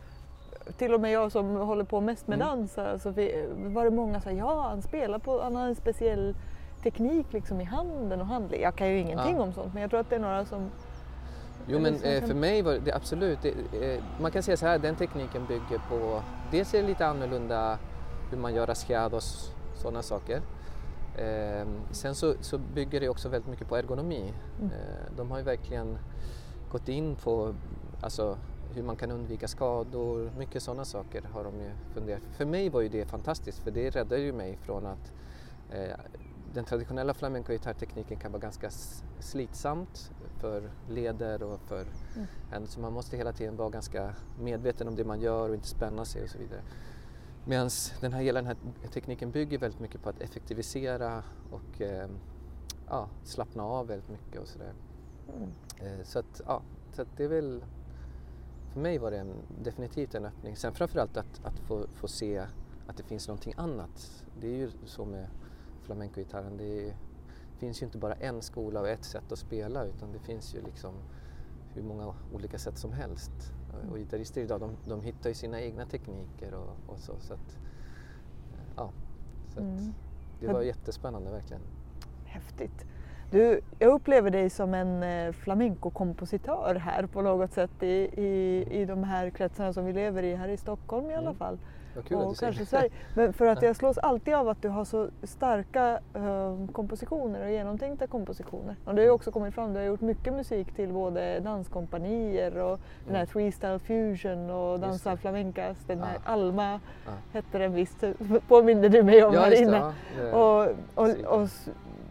till 0.77 0.95
och 0.95 1.01
med 1.01 1.13
jag 1.13 1.33
som 1.33 1.57
håller 1.57 1.85
på 1.85 2.01
mest 2.01 2.27
med 2.27 2.43
mm. 2.43 2.49
dans, 2.49 2.79
alltså, 2.79 3.11
var 3.57 3.85
det 3.85 3.91
många 3.91 4.21
som 4.21 4.33
sa 4.33 4.39
ja, 4.39 4.69
han 4.69 4.83
spelar 4.83 5.19
på, 5.19 5.43
han 5.43 5.57
har 5.57 5.67
en 5.69 5.75
speciell 5.75 6.37
teknik 6.83 7.27
liksom 7.33 7.61
i 7.61 7.65
handen 7.65 8.21
och 8.21 8.27
handling. 8.27 8.63
Jag 8.63 8.77
kan 8.77 8.89
ju 8.89 8.99
ingenting 8.99 9.37
ja. 9.37 9.43
om 9.43 9.53
sånt 9.53 9.75
men 9.75 9.83
jag 9.83 9.91
tror 9.91 10.01
att 10.01 10.11
det 10.11 10.17
är 10.17 10.21
några 10.21 10.45
som 10.45 10.71
Jo 11.69 11.79
men 11.79 11.95
eh, 12.03 12.25
för 12.25 12.35
mig 12.35 12.63
var 12.63 12.79
det 12.85 12.93
absolut, 12.93 13.39
det, 13.43 13.51
eh, 13.95 14.03
man 14.21 14.31
kan 14.31 14.43
säga 14.43 14.57
så 14.57 14.67
här, 14.67 14.79
den 14.79 14.97
tekniken 14.97 15.47
bygger 15.47 15.81
på, 15.89 16.23
dels 16.51 16.75
är 16.75 16.83
det 16.83 16.89
lite 16.89 17.07
annorlunda 17.07 17.79
hur 18.31 18.39
man 18.39 18.55
gör 18.55 18.67
rascados, 18.67 19.53
sådana 19.75 20.03
saker. 20.03 20.41
Eh, 21.17 21.67
sen 21.91 22.15
så, 22.15 22.35
så, 22.41 22.59
bygger 22.59 23.01
det 23.01 23.09
också 23.09 23.29
väldigt 23.29 23.51
mycket 23.51 23.69
på 23.69 23.77
ergonomi. 23.77 24.33
Mm. 24.61 24.71
Eh, 24.73 25.17
de 25.17 25.31
har 25.31 25.39
ju 25.39 25.45
verkligen 25.45 25.99
gått 26.71 26.89
in 26.89 27.17
på 27.17 27.55
alltså, 28.01 28.39
hur 28.75 28.83
man 28.83 28.97
kan 28.97 29.11
undvika 29.11 29.49
skador, 29.49 30.31
mycket 30.39 30.63
sådana 30.63 30.85
saker 30.85 31.23
har 31.33 31.45
de 31.45 31.61
ju 31.61 31.71
funderat. 31.95 32.23
För 32.37 32.45
mig 32.45 32.69
var 32.69 32.81
ju 32.81 32.89
det 32.89 33.05
fantastiskt 33.05 33.59
för 33.59 33.71
det 33.71 33.91
räddade 33.91 34.21
ju 34.23 34.33
mig 34.33 34.59
från 34.63 34.87
att 34.87 35.13
den 36.55 36.65
traditionella 36.65 37.15
flamenco-gitarrtekniken 37.15 38.19
kan 38.19 38.33
vara 38.33 38.43
ganska 38.43 38.71
slitsamt 39.19 40.13
för 40.41 40.71
leder 40.89 41.43
och 41.43 41.61
för 41.61 41.87
mm. 42.17 42.27
en, 42.53 42.67
så 42.67 42.81
man 42.81 42.93
måste 42.93 43.17
hela 43.17 43.33
tiden 43.33 43.57
vara 43.57 43.71
ganska 43.71 44.15
medveten 44.41 44.89
om 44.89 44.97
det 44.97 45.05
man 45.05 45.21
gör 45.21 45.49
och 45.49 45.55
inte 45.55 45.69
spänna 45.69 46.05
sig 46.05 46.23
och 46.23 46.29
så 46.29 46.39
vidare. 46.39 46.61
Medan 47.45 47.71
den 48.01 48.13
här, 48.13 48.23
hela 48.23 48.43
den 48.43 48.47
här 48.47 48.57
tekniken 48.93 49.31
bygger 49.31 49.59
väldigt 49.59 49.81
mycket 49.81 50.03
på 50.03 50.09
att 50.09 50.21
effektivisera 50.21 51.23
och 51.51 51.81
eh, 51.81 52.09
ja, 52.89 53.09
slappna 53.25 53.63
av 53.63 53.87
väldigt 53.87 54.09
mycket 54.11 54.41
och 54.41 54.49
sådär. 54.49 54.73
Mm. 55.37 55.51
Eh, 55.79 56.05
så 56.05 56.19
att, 56.19 56.41
ja, 56.47 56.63
så 56.93 57.03
att 57.03 57.09
det 57.17 57.25
är 57.25 57.29
väl, 57.29 57.65
för 58.73 58.81
mig 58.81 58.99
var 58.99 59.11
det 59.11 59.19
en, 59.19 59.35
definitivt 59.63 60.15
en 60.15 60.25
öppning. 60.25 60.57
Sen 60.57 60.73
framförallt 60.73 61.17
att, 61.17 61.45
att 61.45 61.59
få, 61.59 61.87
få 61.95 62.09
se 62.09 62.47
att 62.87 62.97
det 62.97 63.03
finns 63.03 63.29
någonting 63.29 63.55
annat. 63.57 64.25
Det 64.41 64.47
är 64.47 64.57
ju 64.57 64.71
så 64.85 65.05
med 65.05 65.29
flamencogitarren. 65.87 66.57
Det 66.57 66.95
finns 67.59 67.83
ju 67.83 67.87
inte 67.87 67.99
bara 67.99 68.15
en 68.15 68.43
skola 68.43 68.81
och 68.81 68.89
ett 68.89 69.05
sätt 69.05 69.33
att 69.33 69.39
spela 69.39 69.85
utan 69.85 70.13
det 70.13 70.19
finns 70.19 70.55
ju 70.55 70.63
liksom 70.63 70.95
hur 71.75 71.83
många 71.83 72.15
olika 72.35 72.59
sätt 72.59 72.79
som 72.79 72.93
helst. 72.93 73.33
Och 73.91 73.97
gitarrister 73.99 74.41
idag 74.41 74.61
de, 74.61 74.71
de 74.89 75.01
hittar 75.01 75.29
ju 75.29 75.35
sina 75.35 75.61
egna 75.61 75.87
tekniker 75.87 76.55
och, 76.55 76.93
och 76.93 76.99
så. 76.99 77.13
så 77.21 77.35
att, 77.35 77.59
ja, 78.77 78.91
så 79.55 79.61
Mm. 79.61 79.93
det 80.41 80.47
var 80.47 80.63
jättespännande 80.63 81.31
verkligen. 81.31 81.63
Häftigt. 82.25 82.85
Du, 83.31 83.61
jag 83.79 83.93
upplever 83.95 84.31
dig 84.31 84.51
som 84.51 84.75
en 84.75 85.03
eh, 85.03 85.33
flamenco-kompositör 85.33 86.75
här 86.75 87.07
på 87.07 87.23
något 87.23 87.53
sätt 87.53 87.83
i, 87.83 87.87
i, 88.23 88.65
i 88.81 88.85
de 88.85 89.05
här 89.05 89.31
kretsarna 89.31 89.73
som 89.73 89.85
vi 89.85 89.93
lever 89.93 90.23
i 90.23 90.35
här 90.35 90.49
i 90.49 90.57
Stockholm 90.57 91.11
i 91.11 91.15
alla 91.15 91.21
Mm. 91.31 91.35
fall. 91.39 91.59
Vad 91.97 92.05
kul 92.05 92.17
att 92.17 92.23
du 92.23 92.29
och 92.29 92.37
säger 92.37 92.53
kanske 92.53 92.67
Sverige. 92.71 92.91
Men 93.15 93.33
för 93.33 93.47
att 93.47 93.63
jag 93.63 93.77
slås 93.77 93.99
alltid 93.99 94.35
av 94.35 94.49
att 94.49 94.63
du 94.63 94.69
har 94.69 94.85
så 94.85 95.09
starka 95.23 96.01
eh, 96.15 96.57
kompositioner 96.73 97.45
och 97.45 97.51
genomtänkta 97.51 98.07
kompositioner. 98.07 98.77
Och 98.85 98.95
det 98.95 99.01
har 99.01 99.07
ju 99.07 99.11
också 99.11 99.31
kommit 99.33 99.55
fram, 99.55 99.73
du 99.73 99.79
har 99.79 99.87
gjort 99.87 100.01
mycket 100.01 100.33
musik 100.35 100.73
till 100.75 100.93
både 100.93 101.41
danskompanier 101.41 102.59
och 102.59 102.81
den 103.07 103.15
här 103.15 103.23
Mm. 103.23 103.27
Three 103.27 103.53
Style 103.53 103.79
Fusion 103.79 104.51
och 104.51 104.81
Dansa. 104.81 105.17
Flamencas, 105.17 105.77
den 105.87 105.99
här 106.03 106.15
Ja. 106.25 106.31
Alma 106.33 106.81
Ja. 107.07 107.13
hette 107.33 107.59
den 107.59 107.73
visst, 107.75 108.05
påminner 108.49 108.89
du 108.89 109.03
mig 109.03 109.25
om 109.25 109.35
Ja, 109.35 109.41
här 109.41 109.63
inne. 109.63 109.77
Ja, 109.77 109.93
det- 110.17 110.33
Och, 110.33 110.69
och, 110.95 111.41
och 111.43 111.49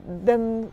den, 0.10 0.72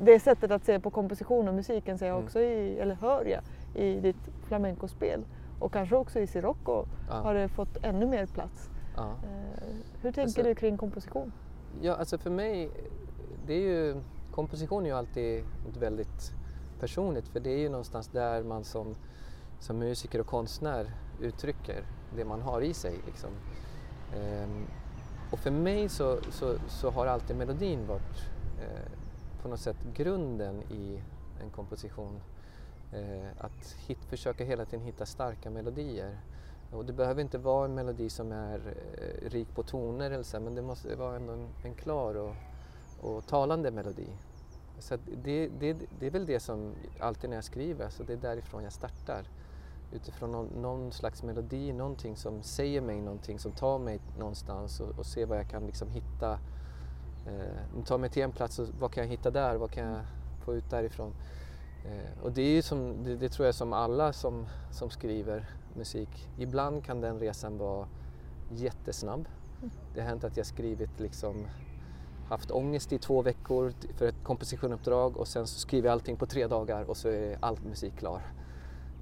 det 0.00 0.20
sättet 0.20 0.50
att 0.50 0.64
se 0.64 0.80
på 0.80 0.90
komposition 0.90 1.48
och 1.48 1.54
musiken 1.54 1.98
ser 1.98 2.06
jag 2.06 2.14
Mm. 2.14 2.24
också 2.26 2.40
i, 2.40 2.78
eller 2.78 2.94
hör 2.94 3.24
jag, 3.24 3.40
i 3.84 4.00
ditt 4.00 4.28
flamencospel. 4.48 5.20
Och 5.58 5.72
kanske 5.72 5.96
också 5.96 6.20
i 6.20 6.26
Sirocco 6.26 6.84
ja, 7.08 7.14
har 7.14 7.34
det 7.34 7.48
fått 7.48 7.76
ännu 7.82 8.06
mer 8.06 8.26
plats. 8.26 8.70
ja. 8.96 9.02
Eh, 9.22 9.74
hur 10.00 10.12
tänker 10.12 10.22
Alltså- 10.22 10.42
du 10.42 10.54
kring 10.54 10.76
komposition? 10.78 11.32
Ja, 11.80 11.94
alltså 11.94 12.18
för 12.18 12.30
mig, 12.30 12.70
det 13.46 13.54
är 13.54 13.60
ju, 13.60 13.96
komposition 14.34 14.82
är 14.82 14.86
ju 14.90 14.96
alltid 14.96 15.44
något 15.66 15.76
väldigt 15.76 16.32
personligt 16.80 17.28
för 17.28 17.40
det 17.40 17.50
är 17.50 17.58
ju 17.58 17.68
någonstans 17.68 18.08
där 18.08 18.42
man 18.42 18.64
som, 18.64 18.94
som 19.60 19.78
musiker 19.78 20.20
och 20.20 20.26
konstnär 20.26 20.90
uttrycker 21.20 21.84
det 22.16 22.24
man 22.24 22.42
har 22.42 22.60
i 22.60 22.74
sig. 22.74 22.94
Liksom. 23.06 23.30
Ehm, 24.16 24.66
och 25.30 25.38
för 25.38 25.50
mig 25.50 25.88
så, 25.88 26.18
så, 26.30 26.54
så 26.68 26.90
har 26.90 27.06
alltid 27.06 27.36
melodin 27.36 27.86
varit 27.86 28.22
eh, 28.60 28.92
på 29.42 29.48
något 29.48 29.60
sätt 29.60 29.76
grunden 29.94 30.62
i 30.62 31.00
en 31.42 31.50
komposition. 31.50 32.20
Eh, 32.96 33.28
att 33.38 33.76
hit, 33.86 33.98
försöka 34.08 34.44
hela 34.44 34.64
tiden 34.64 34.84
hitta 34.84 35.06
starka 35.06 35.50
melodier. 35.50 36.18
Och 36.72 36.84
det 36.84 36.92
behöver 36.92 37.22
inte 37.22 37.38
vara 37.38 37.64
en 37.64 37.74
melodi 37.74 38.10
som 38.10 38.32
är 38.32 38.60
eh, 38.66 39.30
rik 39.30 39.54
på 39.54 39.62
toner 39.62 40.10
eller 40.10 40.24
så, 40.24 40.40
men 40.40 40.54
det 40.54 40.62
måste 40.62 40.96
vara 40.96 41.16
ändå 41.16 41.32
en, 41.32 41.48
en 41.64 41.74
klar 41.74 42.14
och, 42.14 42.34
och 43.00 43.26
talande 43.26 43.70
melodi. 43.70 44.08
Så 44.78 44.96
det, 45.24 45.48
det, 45.48 45.76
det 45.98 46.06
är 46.06 46.10
väl 46.10 46.26
det 46.26 46.40
som 46.40 46.72
alltid 47.00 47.30
när 47.30 47.36
jag 47.36 47.44
skriver, 47.44 47.88
så 47.88 48.02
det 48.02 48.12
är 48.12 48.16
därifrån 48.16 48.62
jag 48.62 48.72
startar. 48.72 49.28
Utifrån 49.92 50.32
någon, 50.32 50.46
någon 50.46 50.92
slags 50.92 51.22
melodi, 51.22 51.72
någonting 51.72 52.16
som 52.16 52.42
säger 52.42 52.80
mig 52.80 53.00
någonting, 53.00 53.38
som 53.38 53.52
tar 53.52 53.78
mig 53.78 54.00
någonstans 54.18 54.80
och, 54.80 54.98
och 54.98 55.06
ser 55.06 55.26
vad 55.26 55.38
jag 55.38 55.50
kan 55.50 55.66
liksom 55.66 55.90
hitta. 55.90 56.38
Eh, 57.26 57.82
tar 57.84 57.98
mig 57.98 58.10
till 58.10 58.22
en 58.22 58.32
plats, 58.32 58.58
och 58.58 58.68
vad 58.80 58.92
kan 58.92 59.04
jag 59.04 59.10
hitta 59.10 59.30
där? 59.30 59.56
Vad 59.56 59.70
kan 59.70 59.86
jag 59.86 60.00
få 60.44 60.54
ut 60.54 60.70
därifrån? 60.70 61.12
Eh, 61.86 62.24
och 62.24 62.32
det 62.32 62.42
är 62.42 62.54
ju 62.54 62.62
som, 62.62 63.04
det, 63.04 63.16
det 63.16 63.28
tror 63.28 63.46
jag 63.46 63.54
som 63.54 63.72
alla 63.72 64.12
som, 64.12 64.46
som 64.70 64.90
skriver 64.90 65.50
musik. 65.74 66.28
Ibland 66.38 66.84
kan 66.84 67.00
den 67.00 67.18
resan 67.18 67.58
vara 67.58 67.88
jättesnabb. 68.50 69.28
Det 69.94 70.00
har 70.00 70.08
hänt 70.08 70.24
att 70.24 70.36
jag 70.36 70.46
skrivit 70.46 71.00
liksom 71.00 71.46
haft 72.28 72.50
ångest 72.50 72.92
i 72.92 72.98
två 72.98 73.22
veckor 73.22 73.72
för 73.96 74.06
ett 74.06 74.24
kompositionuppdrag 74.24 75.16
och 75.16 75.28
sen 75.28 75.46
så 75.46 75.60
skriver 75.60 75.88
jag 75.88 75.92
allting 75.92 76.16
på 76.16 76.26
tre 76.26 76.46
dagar 76.46 76.90
och 76.90 76.96
så 76.96 77.08
är 77.08 77.38
all 77.40 77.58
musik 77.68 77.96
klar. 77.98 78.22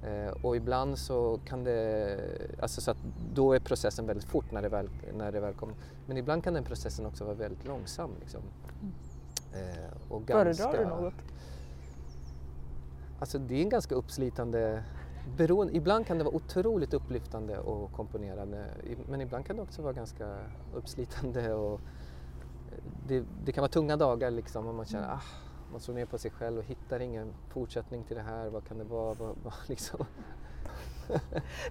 Eh, 0.03 0.45
och 0.45 0.55
ibland 0.55 0.97
så 0.97 1.39
kan 1.45 1.63
det, 1.63 2.17
alltså 2.61 2.81
så 2.81 2.91
att 2.91 2.97
då 3.33 3.53
är 3.53 3.59
processen 3.59 4.07
väldigt 4.07 4.29
fort 4.29 4.51
när 4.51 4.61
det 4.61 4.69
väl, 4.69 4.89
när 5.13 5.31
det 5.31 5.39
väl 5.39 5.53
kommer. 5.53 5.75
Men 6.05 6.17
ibland 6.17 6.43
kan 6.43 6.53
den 6.53 6.63
processen 6.63 7.05
också 7.05 7.23
vara 7.23 7.35
väldigt 7.35 7.65
långsam. 7.65 8.11
Liksom. 8.19 8.41
Eh, 9.53 10.11
och 10.11 10.21
Föredrar 10.27 10.45
ganska, 10.45 10.71
du 10.71 10.85
något? 10.85 11.13
Alltså 13.25 13.39
det 13.39 13.55
är 13.55 13.61
en 13.61 13.69
ganska 13.69 13.95
uppslitande 13.95 14.83
beroende, 15.37 15.75
ibland 15.77 16.07
kan 16.07 16.17
det 16.17 16.23
vara 16.23 16.35
otroligt 16.35 16.93
upplyftande 16.93 17.57
och 17.57 17.91
komponerande 17.91 18.65
men 19.07 19.21
ibland 19.21 19.45
kan 19.45 19.55
det 19.55 19.61
också 19.61 19.81
vara 19.81 19.93
ganska 19.93 20.37
uppslitande 20.73 21.53
och 21.53 21.73
eh, 21.73 22.77
det, 23.07 23.23
det 23.45 23.51
kan 23.51 23.61
vara 23.61 23.71
tunga 23.71 23.97
dagar 23.97 24.31
liksom 24.31 24.67
och 24.67 24.75
man 24.75 24.85
känner 24.85 25.07
ah, 25.07 25.21
man 25.71 25.79
slår 25.79 25.95
ner 25.95 26.05
på 26.05 26.17
sig 26.17 26.31
själv 26.31 26.57
och 26.57 26.63
hittar 26.63 26.99
ingen 26.99 27.33
fortsättning 27.49 28.03
till 28.03 28.15
det 28.15 28.21
här, 28.21 28.49
vad 28.49 28.67
kan 28.67 28.77
det 28.77 28.83
vara? 28.83 29.13
Vad, 29.13 29.35
vad, 29.43 29.53
liksom. 29.67 30.05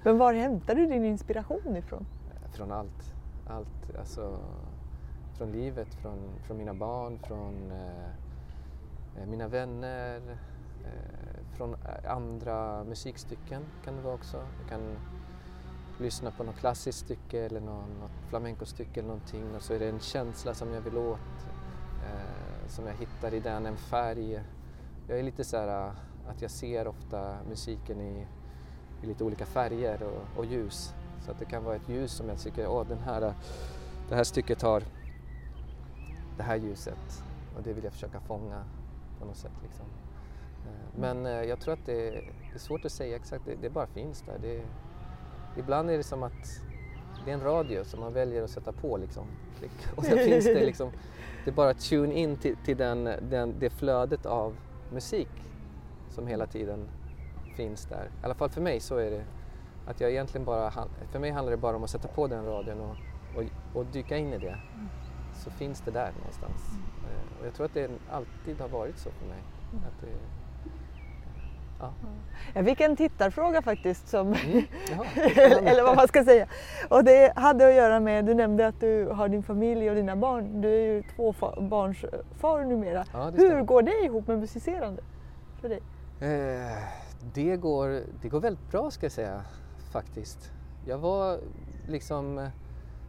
Men 0.04 0.18
var 0.18 0.32
hämtar 0.32 0.74
du 0.74 0.86
din 0.86 1.04
inspiration 1.04 1.76
ifrån? 1.76 2.06
Från 2.52 2.72
allt, 2.72 3.14
allt 3.46 3.96
alltså 3.98 4.38
från 5.38 5.52
livet, 5.52 5.94
från, 5.94 6.18
från 6.42 6.56
mina 6.56 6.74
barn, 6.74 7.18
från 7.18 7.72
eh, 7.72 8.08
eh, 9.16 9.26
mina 9.26 9.48
vänner, 9.48 10.20
eh, 10.84 11.33
från 11.56 11.74
eh, 11.74 12.12
andra 12.12 12.84
musikstycken 12.84 13.62
kan 13.84 13.96
det 13.96 14.02
vara 14.02 14.14
också. 14.14 14.36
Jag 14.36 14.68
kan 14.68 14.96
lyssna 15.98 16.30
på 16.30 16.44
något 16.44 16.56
klassiskt 16.56 16.98
stycke 16.98 17.40
eller 17.40 17.60
något 17.60 17.88
något 18.00 18.10
flamencostycke 18.28 19.00
eller 19.00 19.08
någonting 19.08 19.54
och 19.56 19.62
så 19.62 19.74
är 19.74 19.78
det 19.78 19.88
en 19.88 20.00
känsla 20.00 20.54
som 20.54 20.72
jag 20.72 20.80
vill 20.80 20.98
åt, 20.98 21.46
eh, 22.04 22.68
som 22.68 22.86
jag 22.86 22.94
hittar 22.94 23.34
i 23.34 23.40
den, 23.40 23.66
en 23.66 23.76
färg. 23.76 24.42
Jag 25.08 25.18
är 25.18 25.22
lite 25.22 25.44
så 25.44 25.56
här 25.56 25.86
eh, 25.86 25.92
att 26.28 26.42
jag 26.42 26.50
ser 26.50 26.88
ofta 26.88 27.36
musiken 27.48 28.00
i, 28.00 28.26
i 29.02 29.06
lite 29.06 29.24
olika 29.24 29.46
färger 29.46 30.02
och, 30.02 30.38
och 30.38 30.46
ljus. 30.46 30.94
Så 31.24 31.30
att 31.30 31.38
det 31.38 31.44
kan 31.44 31.64
vara 31.64 31.76
ett 31.76 31.88
ljus 31.88 32.12
som 32.12 32.28
jag 32.28 32.38
tycker, 32.38 32.68
åh 32.68 32.86
den 32.88 32.98
här, 32.98 33.22
eh, 33.22 33.32
det 34.08 34.14
här 34.14 34.24
stycket 34.24 34.62
har 34.62 34.82
det 36.36 36.42
här 36.42 36.56
ljuset 36.56 37.24
och 37.56 37.62
det 37.62 37.72
vill 37.72 37.84
jag 37.84 37.92
försöka 37.92 38.20
fånga 38.20 38.64
på 39.18 39.24
något 39.24 39.36
sätt. 39.36 39.52
Liksom. 39.62 39.86
Eh, 40.66 41.00
Men 41.00 41.26
eh, 41.26 41.32
jag 41.32 41.60
tror 41.60 41.74
att 41.74 41.86
det 41.86 42.08
är, 42.08 42.12
det 42.12 42.54
är 42.54 42.58
svårt 42.58 42.84
att 42.84 42.92
säga 42.92 43.16
exakt, 43.16 43.44
det, 43.46 43.54
det 43.54 43.70
bara 43.70 43.86
finns 43.86 44.22
där. 44.22 44.38
Det, 44.42 44.62
ibland 45.56 45.90
är 45.90 45.96
det 45.96 46.02
som 46.02 46.22
att 46.22 46.60
det 47.24 47.30
är 47.30 47.34
en 47.34 47.40
radio 47.42 47.84
som 47.84 48.00
man 48.00 48.12
väljer 48.12 48.42
att 48.42 48.50
sätta 48.50 48.72
på 48.72 48.96
liksom. 48.96 49.24
Och 49.96 50.04
sen 50.04 50.18
finns 50.18 50.44
det 50.44 50.64
liksom, 50.66 50.90
det 51.44 51.50
är 51.50 51.54
bara 51.54 51.70
att 51.70 51.80
tune 51.80 52.14
in 52.14 52.36
till, 52.36 52.56
till 52.64 52.76
den, 52.76 53.04
den, 53.30 53.54
det 53.58 53.70
flödet 53.70 54.26
av 54.26 54.56
musik 54.92 55.28
som 56.10 56.26
hela 56.26 56.46
tiden 56.46 56.88
finns 57.56 57.86
där. 57.86 58.04
I 58.22 58.24
alla 58.24 58.34
fall 58.34 58.50
för 58.50 58.60
mig 58.60 58.80
så 58.80 58.96
är 58.96 59.10
det 59.10 59.24
att 59.86 60.00
jag 60.00 60.10
egentligen 60.10 60.44
bara, 60.44 60.70
för 61.10 61.18
mig 61.18 61.30
handlar 61.30 61.50
det 61.50 61.56
bara 61.56 61.76
om 61.76 61.84
att 61.84 61.90
sätta 61.90 62.08
på 62.08 62.26
den 62.26 62.44
radion 62.44 62.80
och, 62.80 62.96
och, 63.36 63.42
och 63.74 63.86
dyka 63.86 64.16
in 64.16 64.32
i 64.32 64.38
det. 64.38 64.56
Så 65.34 65.50
finns 65.50 65.80
det 65.80 65.90
där 65.90 66.12
någonstans. 66.18 66.60
Eh, 67.10 67.40
Och 67.40 67.46
jag 67.46 67.54
tror 67.54 67.66
att 67.66 67.74
det 67.74 67.90
alltid 68.10 68.60
har 68.60 68.68
varit 68.68 68.98
så 68.98 69.10
för 69.10 69.26
mig. 69.26 69.42
Att 69.86 70.00
det, 70.00 70.06
ja. 72.02 72.08
Jag 72.54 72.64
fick 72.64 72.80
en 72.80 72.96
tittarfråga 72.96 73.62
faktiskt 73.62 74.08
som 74.08 74.26
Mm. 74.26 74.64
Eller 75.66 75.82
vad 75.82 75.96
man 75.96 76.08
ska 76.08 76.24
säga. 76.24 76.46
Och 76.88 77.04
det 77.04 77.32
hade 77.36 77.68
att 77.68 77.74
göra 77.74 78.00
med, 78.00 78.24
du 78.24 78.34
nämnde 78.34 78.66
att 78.66 78.80
du 78.80 79.06
har 79.06 79.28
din 79.28 79.42
familj 79.42 79.90
och 79.90 79.96
dina 79.96 80.16
barn. 80.16 80.60
Du 80.60 80.68
är 80.68 80.80
ju 80.94 81.02
två 81.16 81.32
fa- 81.32 81.68
barns 81.68 82.04
far 82.40 82.64
numera. 82.64 83.04
Ja, 83.12 83.30
Hur 83.30 83.62
går 83.62 83.82
det 83.82 84.04
ihop 84.04 84.26
med 84.26 84.38
musicerande 84.38 85.02
för 85.60 85.68
dig? 85.68 85.80
Eh, 86.20 86.78
det, 87.34 87.56
går, 87.56 88.00
det 88.22 88.28
går 88.28 88.40
väldigt 88.40 88.70
bra 88.70 88.90
ska 88.90 89.04
jag 89.06 89.12
säga 89.12 89.42
faktiskt. 89.92 90.50
Jag 90.86 90.98
var 90.98 91.38
liksom 91.88 92.48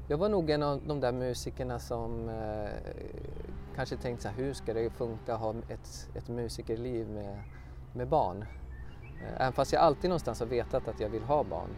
jag 0.08 0.18
var 0.18 0.30
nog 0.30 0.50
en 0.50 0.64
av 0.64 0.82
de 0.88 1.00
där 1.00 1.12
musikerna 1.12 1.80
som 1.80 2.30
eh, 2.30 2.70
kanske 3.76 3.98
tänkte 3.98 4.24
så 4.24 4.30
här, 4.30 4.36
hur 4.36 4.54
ska 4.54 4.74
det 4.74 4.90
funka 4.90 5.34
att 5.34 5.40
ha 5.40 5.54
ett, 5.70 6.10
ett 6.16 6.28
musikerliv 6.28 7.10
med, 7.10 7.36
med 7.94 8.08
barn? 8.08 8.46
Eh, 9.22 9.42
även 9.42 9.54
fast 9.54 9.74
jag 9.74 9.82
alltid 9.82 10.10
någonstans 10.10 10.40
har 10.40 10.48
vetat 10.48 10.88
att 10.88 11.00
jag 11.00 11.10
vill 11.10 11.24
ha 11.24 11.44
barn. 11.44 11.70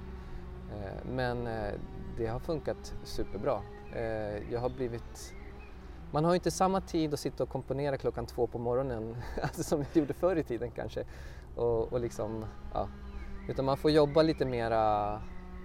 Eh, 0.71 1.05
men 1.11 1.47
eh, 1.47 1.73
det 2.17 2.27
har 2.27 2.39
funkat 2.39 2.93
superbra. 3.03 3.61
Jag 4.49 4.59
har 4.59 4.69
blivit 4.69 5.33
man 6.11 6.25
har 6.25 6.31
ju 6.31 6.35
inte 6.35 6.51
samma 6.51 6.81
tid 6.81 7.13
att 7.13 7.19
sitta 7.19 7.43
och 7.43 7.49
komponera 7.49 7.97
klockan 7.97 8.25
två 8.25 8.47
på 8.47 8.59
morgonen 8.59 9.17
alltså 9.41 9.63
som 9.63 9.79
jag 9.79 9.87
gjorde 9.93 10.13
förr 10.13 10.35
i 10.35 10.43
tiden 10.43 10.71
kanske. 10.71 11.03
Och, 11.55 11.93
och 11.93 11.99
liksom, 11.99 12.45
ja. 12.73 12.87
Utan 13.49 13.65
man 13.65 13.77
får 13.77 13.91
jobba 13.91 14.21
lite 14.21 14.45
mera, 14.45 14.75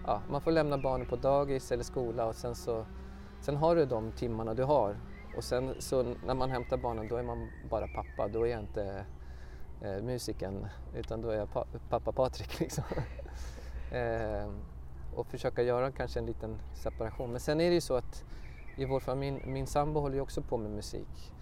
ja, 0.06 0.22
man 0.30 0.40
får 0.40 0.50
lämna 0.50 0.78
barnen 0.78 1.06
på 1.06 1.16
dagis 1.16 1.72
eller 1.72 1.84
skola 1.84 2.26
och 2.26 2.34
sen 2.34 2.54
så 2.54 2.86
sen 3.40 3.56
har 3.56 3.76
du 3.76 3.86
de 3.86 4.12
timmarna 4.12 4.54
du 4.54 4.62
har. 4.64 4.96
Och 5.36 5.44
sen 5.44 5.74
så 5.78 6.02
när 6.02 6.34
man 6.34 6.50
hämtar 6.50 6.76
barnen 6.76 7.08
då 7.08 7.16
är 7.16 7.22
man 7.22 7.50
bara 7.70 7.88
pappa, 7.88 8.28
då 8.28 8.46
är 8.46 8.50
jag 8.50 8.60
inte 8.60 9.04
eh, 9.84 10.02
musiken 10.02 10.66
utan 10.94 11.20
då 11.20 11.30
är 11.30 11.38
jag 11.38 11.52
pa 11.52 11.64
pappa 11.88 12.12
Patrik 12.12 12.60
liksom. 12.60 12.84
eh, 13.92 14.50
och 15.14 15.26
försöka 15.26 15.62
göra 15.62 15.92
kanske 15.92 16.18
en 16.18 16.26
liten 16.26 16.58
separation. 16.74 17.30
Men 17.30 17.40
sen 17.40 17.60
är 17.60 17.68
det 17.68 17.74
ju 17.74 17.80
så 17.80 17.94
att 17.94 18.24
i 18.76 18.84
vår 18.84 19.00
familj, 19.00 19.42
min 19.46 19.66
sambo 19.66 20.00
håller 20.00 20.14
ju 20.14 20.20
också 20.20 20.42
på 20.42 20.56
med 20.56 20.70
musik 20.70 21.32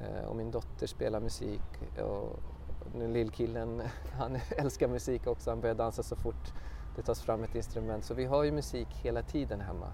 eh, 0.00 0.24
och 0.24 0.36
min 0.36 0.50
dotter 0.50 0.86
spelar 0.86 1.20
musik 1.20 1.62
och 1.98 2.40
nu 2.94 3.08
lillkillen, 3.08 3.82
han 4.12 4.38
älskar 4.56 4.88
musik 4.88 5.26
också, 5.26 5.50
han 5.50 5.60
börjar 5.60 5.74
dansa 5.74 6.02
så 6.02 6.16
fort 6.16 6.52
det 6.96 7.02
tas 7.02 7.22
fram 7.22 7.44
ett 7.44 7.54
instrument. 7.54 8.04
Så 8.04 8.14
vi 8.14 8.24
har 8.24 8.44
ju 8.44 8.52
musik 8.52 8.88
hela 9.02 9.22
tiden 9.22 9.60
hemma. 9.60 9.92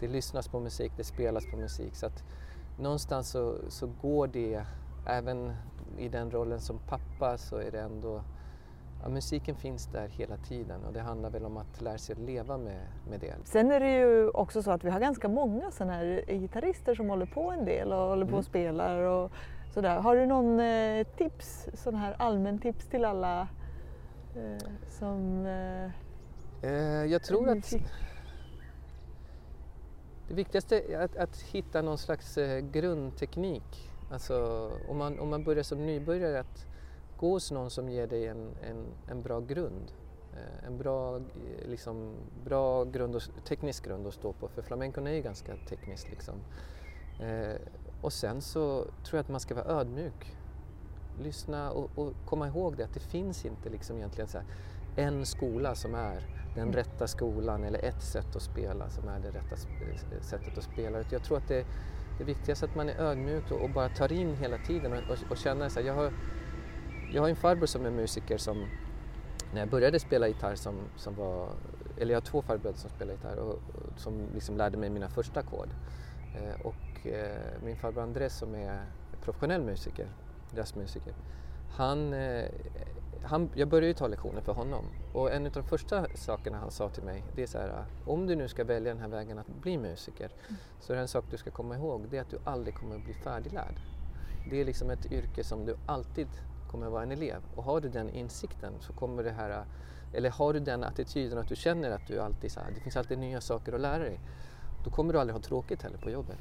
Det 0.00 0.08
lyssnas 0.08 0.48
på 0.48 0.60
musik, 0.60 0.92
det 0.96 1.04
spelas 1.04 1.46
på 1.50 1.56
musik. 1.56 1.96
Så 1.96 2.06
att 2.06 2.24
någonstans 2.78 3.28
så, 3.28 3.56
så 3.68 3.86
går 3.86 4.26
det, 4.26 4.64
även 5.06 5.52
i 5.98 6.08
den 6.08 6.30
rollen 6.30 6.60
som 6.60 6.78
pappa 6.78 7.38
så 7.38 7.56
är 7.56 7.70
det 7.70 7.80
ändå 7.80 8.22
Ja, 9.04 9.10
musiken 9.10 9.56
finns 9.56 9.86
där 9.86 10.08
hela 10.08 10.36
tiden 10.36 10.84
och 10.84 10.92
det 10.92 11.00
handlar 11.00 11.30
väl 11.30 11.44
om 11.44 11.56
att 11.56 11.80
lära 11.80 11.98
sig 11.98 12.12
att 12.12 12.18
leva 12.18 12.58
med, 12.58 12.86
med 13.10 13.20
det. 13.20 13.34
Sen 13.44 13.70
är 13.70 13.80
det 13.80 13.98
ju 13.98 14.28
också 14.28 14.62
så 14.62 14.70
att 14.70 14.84
vi 14.84 14.90
har 14.90 15.00
ganska 15.00 15.28
många 15.28 15.70
sådana 15.70 15.92
här 15.92 16.24
gitarrister 16.28 16.94
som 16.94 17.08
håller 17.08 17.26
på 17.26 17.50
en 17.50 17.64
del 17.64 17.92
och 17.92 17.98
håller 17.98 18.24
på 18.24 18.32
och 18.32 18.38
mm. 18.38 18.42
spelar 18.42 19.02
och 19.02 19.32
sådär. 19.74 20.00
Har 20.00 20.16
du 20.16 20.26
någon 20.26 20.60
eh, 20.60 21.06
tips, 21.06 21.68
sån 21.74 21.94
här 21.94 22.16
allmän 22.18 22.58
tips 22.58 22.86
till 22.86 23.04
alla 23.04 23.48
eh, 24.36 24.68
som... 24.88 25.46
Eh, 25.46 25.90
eh 26.70 27.04
jag 27.04 27.22
tror 27.22 27.48
att 27.48 27.74
det 30.28 30.34
viktigaste 30.34 30.80
är 30.92 31.00
att, 31.00 31.16
att 31.16 31.42
hitta 31.42 31.82
någon 31.82 31.98
slags 31.98 32.38
eh, 32.38 32.60
grundteknik. 32.60 33.93
Alltså 34.10 34.70
om 34.88 34.98
man, 34.98 35.18
om 35.18 35.30
man 35.30 35.44
börjar 35.44 35.62
som 35.62 35.86
nybörjare 35.86 36.40
att 36.40 36.66
gå 37.16 37.30
hos 37.30 37.50
någon 37.50 37.70
som 37.70 37.88
ger 37.88 38.06
dig 38.06 38.26
en, 38.26 38.50
en, 38.62 38.86
en 39.08 39.22
bra 39.22 39.40
grund. 39.40 39.92
Eh, 40.32 40.66
en 40.66 40.78
bra, 40.78 41.16
eh, 41.16 41.68
liksom, 41.68 42.14
bra 42.44 42.84
grund 42.84 43.16
och, 43.16 43.22
teknisk 43.44 43.84
grund 43.84 44.06
att 44.06 44.14
stå 44.14 44.32
på, 44.32 44.48
för 44.48 44.62
flamencon 44.62 45.06
är 45.06 45.12
ju 45.12 45.22
ganska 45.22 45.56
tekniskt. 45.68 46.10
Liksom. 46.10 46.34
Eh, 47.20 47.56
och 48.02 48.12
sen 48.12 48.40
så 48.40 48.82
tror 48.82 49.18
jag 49.18 49.20
att 49.20 49.28
man 49.28 49.40
ska 49.40 49.54
vara 49.54 49.80
ödmjuk. 49.80 50.36
Lyssna 51.22 51.70
och, 51.70 51.90
och 51.94 52.12
komma 52.26 52.46
ihåg 52.48 52.76
det 52.76 52.84
att 52.84 52.94
det 52.94 53.00
finns 53.00 53.44
inte 53.44 53.68
liksom 53.68 53.96
egentligen 53.96 54.28
så 54.28 54.38
här, 54.38 54.46
en 54.96 55.26
skola 55.26 55.74
som 55.74 55.94
är 55.94 56.26
den 56.54 56.72
rätta 56.72 57.06
skolan 57.06 57.64
eller 57.64 57.84
ett 57.84 58.02
sätt 58.02 58.36
att 58.36 58.42
spela 58.42 58.90
som 58.90 59.08
är 59.08 59.20
det 59.20 59.28
rätta 59.28 59.54
eh, 59.54 60.20
sättet 60.20 60.58
att 60.58 60.64
spela. 60.64 60.98
Jag 61.10 61.22
tror 61.22 61.38
att 61.38 61.48
det, 61.48 61.66
det 62.18 62.24
viktigaste 62.24 62.66
är 62.66 62.68
att 62.68 62.76
man 62.76 62.88
är 62.88 63.00
ödmjuk 63.00 63.50
och, 63.50 63.60
och 63.60 63.70
bara 63.70 63.88
tar 63.88 64.12
in 64.12 64.36
hela 64.36 64.58
tiden 64.58 64.92
och, 64.92 64.98
och, 64.98 65.18
och 65.30 65.36
känner 65.36 65.68
så 65.68 65.80
här, 65.80 65.86
jag 65.86 65.94
har, 65.94 66.12
jag 67.12 67.22
har 67.22 67.28
en 67.28 67.36
farbror 67.36 67.66
som 67.66 67.86
är 67.86 67.90
musiker 67.90 68.38
som 68.38 68.66
när 69.52 69.60
jag 69.60 69.68
började 69.68 70.00
spela 70.00 70.28
gitarr 70.28 70.54
som, 70.54 70.74
som 70.96 71.14
var, 71.14 71.48
eller 71.98 72.12
jag 72.12 72.20
har 72.20 72.26
två 72.26 72.42
farbröder 72.42 72.78
som 72.78 72.90
spelar 72.90 73.12
gitarr 73.12 73.36
och, 73.36 73.52
och 73.52 73.60
som 73.96 74.28
liksom 74.34 74.56
lärde 74.56 74.76
mig 74.76 74.90
mina 74.90 75.08
första 75.08 75.40
ackord. 75.40 75.68
Eh, 76.34 76.66
och 76.66 77.06
eh, 77.06 77.62
min 77.64 77.76
farbror 77.76 78.02
Andres 78.02 78.38
som 78.38 78.54
är 78.54 78.84
professionell 79.22 79.62
musiker, 79.62 80.08
jazzmusiker, 80.56 81.14
han, 81.70 82.12
eh, 82.12 82.44
han, 83.24 83.50
jag 83.54 83.68
började 83.68 83.86
ju 83.86 83.94
ta 83.94 84.06
lektioner 84.06 84.40
för 84.40 84.52
honom 84.52 84.84
och 85.12 85.32
en 85.32 85.46
av 85.46 85.52
de 85.52 85.62
första 85.62 86.06
sakerna 86.14 86.58
han 86.58 86.70
sa 86.70 86.88
till 86.88 87.02
mig 87.02 87.24
det 87.36 87.42
är 87.42 87.46
så 87.46 87.58
här, 87.58 87.84
om 88.06 88.26
du 88.26 88.36
nu 88.36 88.48
ska 88.48 88.64
välja 88.64 88.92
den 88.92 89.02
här 89.02 89.08
vägen 89.08 89.38
att 89.38 89.46
bli 89.46 89.78
musiker 89.78 90.30
mm. 90.48 90.60
så 90.80 90.92
är 90.92 90.96
det 90.96 91.02
en 91.02 91.08
sak 91.08 91.24
du 91.30 91.36
ska 91.36 91.50
komma 91.50 91.76
ihåg, 91.76 92.06
det 92.10 92.16
är 92.16 92.20
att 92.20 92.30
du 92.30 92.38
aldrig 92.44 92.74
kommer 92.74 92.96
att 92.96 93.04
bli 93.04 93.14
färdiglärd. 93.14 93.80
Det 94.50 94.60
är 94.60 94.64
liksom 94.64 94.90
ett 94.90 95.12
yrke 95.12 95.44
som 95.44 95.64
du 95.64 95.76
alltid 95.86 96.28
kommer 96.70 96.86
att 96.86 96.92
vara 96.92 97.02
en 97.02 97.12
elev. 97.12 97.42
Och 97.56 97.64
har 97.64 97.80
du 97.80 97.88
den 97.88 98.10
insikten 98.10 98.72
så 98.80 98.92
kommer 98.92 99.22
det 99.22 99.30
här, 99.30 99.64
eller 100.12 100.30
har 100.30 100.52
du 100.52 100.60
den 100.60 100.84
attityden 100.84 101.38
att 101.38 101.48
du 101.48 101.56
känner 101.56 101.90
att 101.90 102.06
du 102.06 102.20
alltid 102.20 102.52
så 102.52 102.60
här, 102.60 102.70
det 102.74 102.80
finns 102.80 102.96
alltid 102.96 103.18
nya 103.18 103.40
saker 103.40 103.72
att 103.72 103.80
lära 103.80 103.98
dig, 103.98 104.20
då 104.84 104.90
kommer 104.90 105.12
du 105.12 105.18
aldrig 105.18 105.34
ha 105.34 105.42
tråkigt 105.42 105.82
heller 105.82 105.98
på 105.98 106.10
jobbet. 106.10 106.38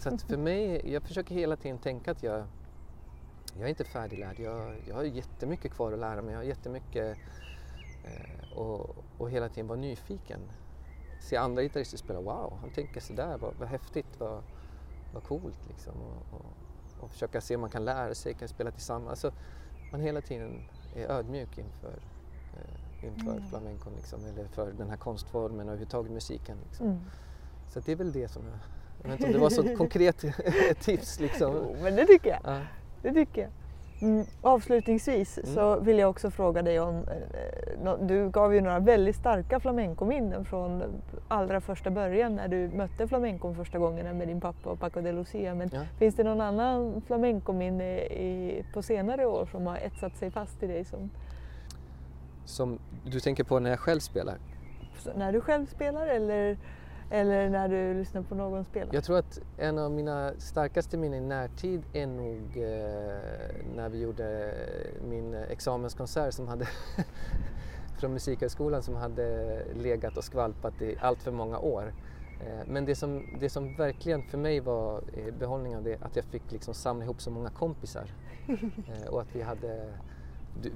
Så 0.00 0.08
att 0.08 0.22
för 0.22 0.36
mig, 0.36 0.92
jag 0.92 1.02
försöker 1.02 1.34
hela 1.34 1.56
tiden 1.56 1.78
tänka 1.78 2.10
att 2.10 2.22
jag, 2.22 2.44
jag 3.58 3.64
är 3.64 3.68
inte 3.68 3.84
färdiglärd, 3.84 4.40
jag, 4.40 4.74
jag 4.88 4.94
har 4.94 5.04
jättemycket 5.04 5.72
kvar 5.72 5.92
att 5.92 5.98
lära 5.98 6.22
mig, 6.22 6.32
jag 6.32 6.38
har 6.38 6.44
jättemycket 6.44 7.18
eh, 8.04 8.58
och, 8.58 8.96
och 9.18 9.30
hela 9.30 9.48
tiden 9.48 9.66
vara 9.66 9.78
nyfiken. 9.78 10.40
Se 11.20 11.36
andra 11.36 11.62
gitarrister 11.62 11.98
spela, 11.98 12.20
wow, 12.20 12.58
han 12.60 12.70
tänker 12.70 13.00
sådär, 13.00 13.38
vad, 13.38 13.54
vad 13.58 13.68
häftigt, 13.68 14.18
vad, 14.18 14.42
vad 15.14 15.22
coolt 15.22 15.68
liksom. 15.68 15.94
Och, 15.94 16.38
och, 16.38 16.46
och 17.00 17.10
försöka 17.10 17.40
se 17.40 17.54
om 17.54 17.60
man 17.60 17.70
kan 17.70 17.84
lära 17.84 18.14
sig, 18.14 18.34
kan 18.34 18.48
spela 18.48 18.70
tillsammans. 18.70 19.10
Alltså, 19.10 19.32
man 19.92 20.00
hela 20.00 20.20
tiden 20.20 20.64
är 20.94 21.06
ödmjuk 21.06 21.58
inför, 21.58 22.02
eh, 22.56 23.04
inför 23.04 23.32
mm. 23.32 23.48
flamencon 23.48 23.92
liksom, 23.96 24.24
eller 24.24 24.48
för 24.48 24.72
den 24.72 24.90
här 24.90 24.96
konstformen 24.96 25.60
och 25.60 25.72
överhuvudtaget 25.72 26.12
musiken. 26.12 26.58
Liksom. 26.68 26.86
Mm. 26.86 27.00
Så 27.68 27.80
det 27.80 27.92
är 27.92 27.96
väl 27.96 28.12
det 28.12 28.28
som 28.28 28.42
jag... 28.46 28.58
Jag 29.02 29.10
vet 29.10 29.20
inte 29.20 29.26
om 29.26 29.32
det 29.32 29.38
var 29.38 29.50
så 29.50 29.76
konkret 29.76 30.24
tips 30.80 31.20
liksom. 31.20 31.54
Jo, 31.54 31.76
men 31.82 31.96
det 31.96 32.06
tycker 32.06 32.30
jag. 32.30 32.40
Ja. 32.44 32.60
Det 33.02 33.12
tycker 33.12 33.42
jag. 33.42 33.50
Mm, 34.02 34.26
avslutningsvis 34.40 35.38
mm. 35.38 35.54
så 35.54 35.80
vill 35.80 35.98
jag 35.98 36.10
också 36.10 36.30
fråga 36.30 36.62
dig 36.62 36.80
om, 36.80 36.96
eh, 37.84 37.94
du 38.00 38.30
gav 38.30 38.54
ju 38.54 38.60
några 38.60 38.78
väldigt 38.78 39.16
starka 39.16 39.60
flamencominnen 39.60 40.44
från 40.44 40.82
allra 41.28 41.60
första 41.60 41.90
början 41.90 42.36
när 42.36 42.48
du 42.48 42.68
mötte 42.68 43.08
flamencon 43.08 43.56
första 43.56 43.78
gången 43.78 44.18
med 44.18 44.28
din 44.28 44.40
pappa 44.40 44.70
och 44.70 44.80
Paco 44.80 45.00
de 45.00 45.12
Lucia. 45.12 45.54
Men 45.54 45.70
ja. 45.72 45.80
finns 45.98 46.14
det 46.14 46.24
någon 46.24 46.40
annan 46.40 47.02
flamencominne 47.06 48.00
på 48.74 48.82
senare 48.82 49.26
år 49.26 49.46
som 49.46 49.66
har 49.66 49.76
etsat 49.76 50.16
sig 50.16 50.30
fast 50.30 50.62
i 50.62 50.66
dig? 50.66 50.84
Som... 50.84 51.10
som 52.44 52.78
du 53.04 53.20
tänker 53.20 53.44
på 53.44 53.58
när 53.58 53.70
jag 53.70 53.78
själv 53.78 54.00
spelar? 54.00 54.36
Så 54.98 55.10
när 55.16 55.32
du 55.32 55.40
själv 55.40 55.66
spelar 55.66 56.06
eller 56.06 56.58
eller 57.12 57.50
när 57.50 57.68
du 57.68 57.94
lyssnar 57.94 58.22
på 58.22 58.34
någon 58.34 58.64
spela? 58.64 58.90
Jag 58.94 59.04
tror 59.04 59.18
att 59.18 59.40
en 59.58 59.78
av 59.78 59.90
mina 59.90 60.32
starkaste 60.38 60.96
minnen 60.96 61.24
i 61.24 61.26
närtid 61.26 61.82
är 61.92 62.06
nog 62.06 62.56
eh, 62.56 63.74
när 63.74 63.88
vi 63.88 64.00
gjorde 64.00 64.54
min 65.08 65.34
examenskonsert 65.34 66.34
som 66.34 66.48
hade 66.48 66.66
från 67.98 68.12
Musikhögskolan 68.12 68.82
som 68.82 68.96
hade 68.96 69.58
legat 69.74 70.16
och 70.16 70.24
skvalpat 70.24 70.82
i 70.82 70.96
allt 71.00 71.22
för 71.22 71.30
många 71.30 71.58
år. 71.58 71.94
Eh, 72.40 72.66
men 72.66 72.84
det 72.84 72.94
som, 72.94 73.26
det 73.40 73.50
som 73.50 73.76
verkligen 73.76 74.22
för 74.22 74.38
mig 74.38 74.60
var 74.60 75.02
eh, 75.12 75.34
behållningen 75.34 75.78
av 75.78 75.84
det, 75.84 76.02
att 76.02 76.16
jag 76.16 76.24
fick 76.24 76.52
liksom 76.52 76.74
samla 76.74 77.04
ihop 77.04 77.20
så 77.20 77.30
många 77.30 77.50
kompisar. 77.50 78.10
Eh, 78.88 79.08
och 79.08 79.20
att 79.20 79.36
vi 79.36 79.42
hade, 79.42 79.92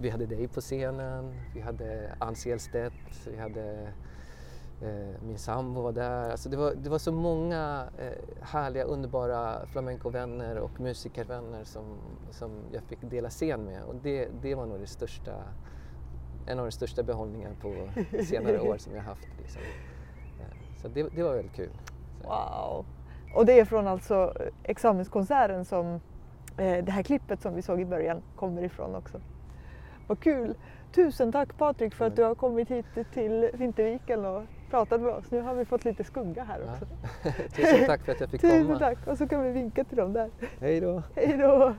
vi 0.01 0.11
hade 0.11 0.27
dig 0.27 0.49
på 0.49 0.61
scenen, 0.61 1.35
vi 1.55 1.61
hade 1.61 2.17
Ann 2.19 2.37
Selstedt, 2.37 3.27
vi 3.33 3.39
hade 3.39 3.93
min 5.23 5.39
sambo 5.39 5.81
var 5.81 5.93
där. 5.93 6.31
Alltså 6.31 6.49
det, 6.49 6.57
var, 6.57 6.75
det 6.75 6.91
var 6.91 6.99
så 6.99 7.13
många 7.13 7.89
eh, 7.99 8.45
härliga, 8.47 8.85
underbara 8.85 9.67
flamencovänner 9.67 10.59
och 10.59 10.81
musikervänner 10.81 11.65
som, 11.65 11.85
som 12.31 12.51
jag 12.73 12.83
fick 12.83 12.99
dela 13.01 13.31
scen 13.31 13.65
med 13.65 13.83
och 13.83 13.95
det, 13.95 14.29
det 14.43 14.55
var 14.55 14.67
nog 14.67 14.81
det 14.81 14.87
största, 14.87 15.33
en 16.47 16.59
av 16.59 16.65
de 16.65 16.73
största 16.73 17.03
behållningarna 17.03 17.55
på 17.61 17.75
senare 18.25 18.61
år 18.61 18.77
som 18.79 18.95
jag 18.95 19.03
haft. 19.03 19.29
Liksom. 19.39 19.63
Eh, 20.41 20.81
så 20.83 20.89
det, 20.89 21.03
det 21.03 21.23
var 21.23 21.35
väldigt 21.35 21.57
kul. 21.57 21.71
Så. 22.23 22.29
Wow! 22.29 22.85
Och 23.35 23.47
det 23.47 23.61
är 23.61 23.65
från 23.65 23.87
alltså 23.87 24.35
examenskonserten 24.63 25.65
som 25.65 26.01
eh, 26.57 26.85
det 26.85 26.91
här 26.91 27.03
klippet 27.03 27.43
som 27.43 27.55
vi 27.55 27.63
såg 27.63 27.81
i 27.81 27.85
början 27.85 28.23
kommer 28.37 28.63
ifrån 28.65 28.95
också. 28.95 29.21
Vad 30.07 30.21
kul! 30.21 30.55
Tusen 30.93 31.33
tack 31.33 31.59
Patrik 31.59 31.95
för 31.95 32.07
att 32.07 32.17
du 32.17 32.23
har 32.23 32.35
kommit 32.35 32.71
hit 32.71 32.87
till 33.13 33.51
Vinterviken 33.55 34.25
och 34.25 34.43
pratat 34.71 35.01
med 35.01 35.11
oss. 35.11 35.31
Nu 35.31 35.41
har 35.41 35.55
vi 35.55 35.65
fått 35.65 35.85
lite 35.85 36.05
skugga 36.05 36.45
här 36.45 36.61
också. 36.63 36.87
Ja. 37.23 37.31
Tusen 37.57 37.87
tack 37.87 38.05
för 38.05 38.13
att 38.13 38.21
jag 38.21 38.31
fick 38.31 38.41
komma. 38.41 38.53
Tusen 38.53 38.79
tack 38.79 38.99
och 39.07 39.19
så 39.19 39.29
kan 39.29 39.43
vi 39.43 39.51
vinka 39.51 39.85
till 39.85 39.97
dem 39.97 40.13
där. 40.13 40.31
Hej 40.61 40.81
då! 40.81 41.03
Hej 41.15 41.37
då! 41.39 41.75